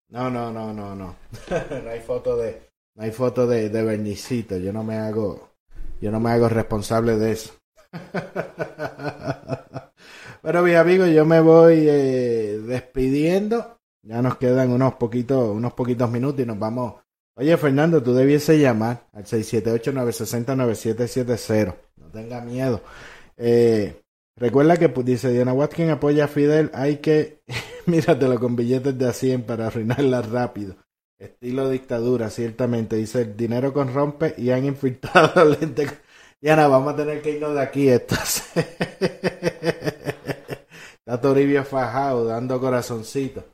[0.08, 1.16] No, no, no, no, no.
[1.84, 4.56] no hay foto de, no hay foto de, de Bernicito.
[4.56, 5.50] Yo no me hago,
[6.00, 7.52] yo no me hago responsable de eso.
[10.42, 13.78] Pero mi amigo, yo me voy eh, despidiendo.
[14.02, 16.94] Ya nos quedan unos poquitos, unos poquitos minutos y nos vamos.
[17.34, 21.74] Oye, Fernando, tú debiese llamar al 678-960-9770.
[21.96, 22.80] No tenga miedo.
[23.36, 24.00] Eh,
[24.36, 26.70] recuerda que pues, dice Diana Watkins apoya a Fidel.
[26.74, 27.42] Hay que
[27.86, 30.76] Míratelo con billetes de a 100 para arruinarla rápido.
[31.18, 32.96] Estilo dictadura, ciertamente.
[32.96, 35.86] Dice, el dinero corrompe y han infiltrado lente.
[36.40, 37.88] Ya nada, vamos a tener que irnos de aquí.
[37.88, 38.10] Está
[41.20, 43.44] Toribio fajado, dando corazoncito.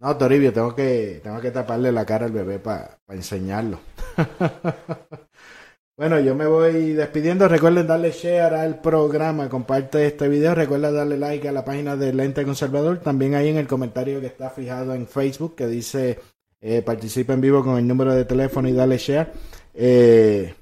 [0.00, 3.78] No, Toribio, tengo que, tengo que taparle la cara al bebé para enseñarlo.
[5.98, 7.48] Bueno, yo me voy despidiendo.
[7.48, 10.54] Recuerden darle share al programa, comparte este video.
[10.54, 12.98] Recuerda darle like a la página de Lente Conservador.
[12.98, 16.20] También ahí en el comentario que está fijado en Facebook que dice
[16.60, 19.32] eh, participa en vivo con el número de teléfono y dale share.
[19.74, 20.54] Eh,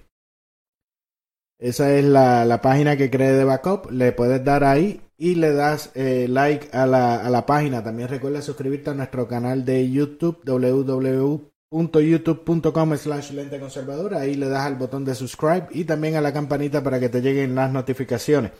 [1.58, 3.90] esa es la, la, página que cree de backup.
[3.90, 7.84] Le puedes dar ahí y le das eh, like a la, a la página.
[7.84, 14.48] También recuerda suscribirte a nuestro canal de YouTube www youtube.com slash lente conservadora ahí le
[14.48, 17.72] das al botón de subscribe y también a la campanita para que te lleguen las
[17.72, 18.52] notificaciones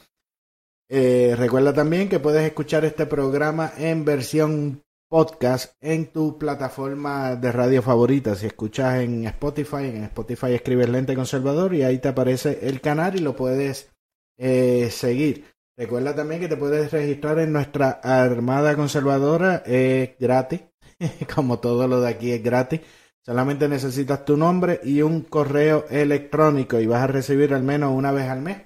[0.88, 7.52] Eh, recuerda también que puedes escuchar este programa en versión podcast en tu plataforma de
[7.52, 8.34] radio favorita.
[8.34, 13.16] Si escuchas en Spotify, en Spotify escribes Lente Conservador y ahí te aparece el canal
[13.16, 13.90] y lo puedes
[14.38, 15.44] eh, seguir.
[15.76, 20.62] Recuerda también que te puedes registrar en nuestra Armada Conservadora, es gratis,
[21.34, 22.80] como todo lo de aquí es gratis.
[23.24, 28.12] Solamente necesitas tu nombre y un correo electrónico y vas a recibir al menos una
[28.12, 28.62] vez al mes.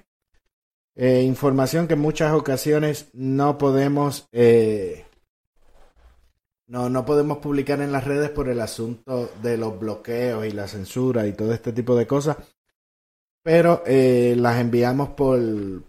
[0.95, 5.05] Eh, información que en muchas ocasiones no podemos eh,
[6.71, 10.69] no, no podemos publicar en las redes por el asunto de los bloqueos y la
[10.69, 12.37] censura y todo este tipo de cosas,
[13.43, 15.37] pero eh, las enviamos por,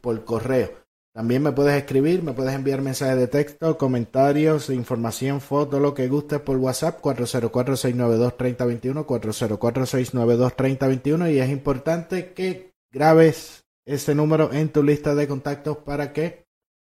[0.01, 0.82] por correo.
[1.15, 6.09] También me puedes escribir, me puedes enviar mensajes de texto, comentarios, información, foto, lo que
[6.09, 15.15] gustes por WhatsApp 404-692-3021, 404-692-3021 y es importante que grabes ese número en tu lista
[15.15, 16.47] de contactos para que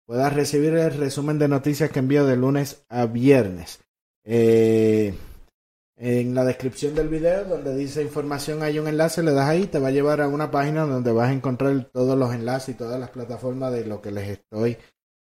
[0.05, 3.79] puedas recibir el resumen de noticias que envío de lunes a viernes.
[4.23, 5.15] Eh,
[6.03, 9.77] en la descripción del video, donde dice información, hay un enlace, le das ahí, te
[9.77, 12.99] va a llevar a una página donde vas a encontrar todos los enlaces y todas
[12.99, 14.77] las plataformas de lo que les estoy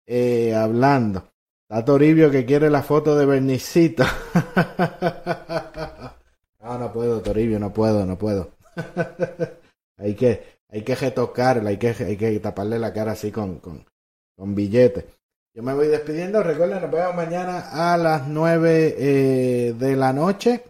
[0.07, 1.33] eh, hablando.
[1.69, 4.05] Está Toribio que quiere la foto de Bernicito.
[6.61, 8.51] no, no puedo, Toribio, no puedo, no puedo.
[9.97, 13.85] hay que, hay que retocarla, hay que, hay que taparle la cara así con, con,
[14.33, 15.03] con billetes.
[15.53, 16.43] Yo me voy despidiendo.
[16.43, 20.63] Recuerden, nos vemos mañana a las 9 eh, de la noche.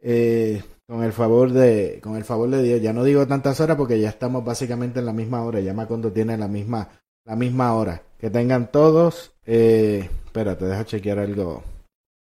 [0.00, 2.82] Eh, con el favor de con el favor de Dios.
[2.82, 5.60] Ya no digo tantas horas porque ya estamos básicamente en la misma hora.
[5.60, 6.88] Ya cuando tiene la misma
[7.24, 8.02] la misma hora.
[8.18, 9.32] Que tengan todos.
[9.46, 11.62] Eh, espérate, deja chequear algo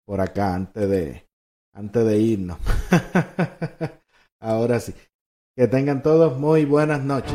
[0.07, 1.27] por acá antes de
[1.75, 2.59] antes de irnos.
[4.41, 4.95] Ahora sí.
[5.57, 7.35] Que tengan todos muy buenas noches.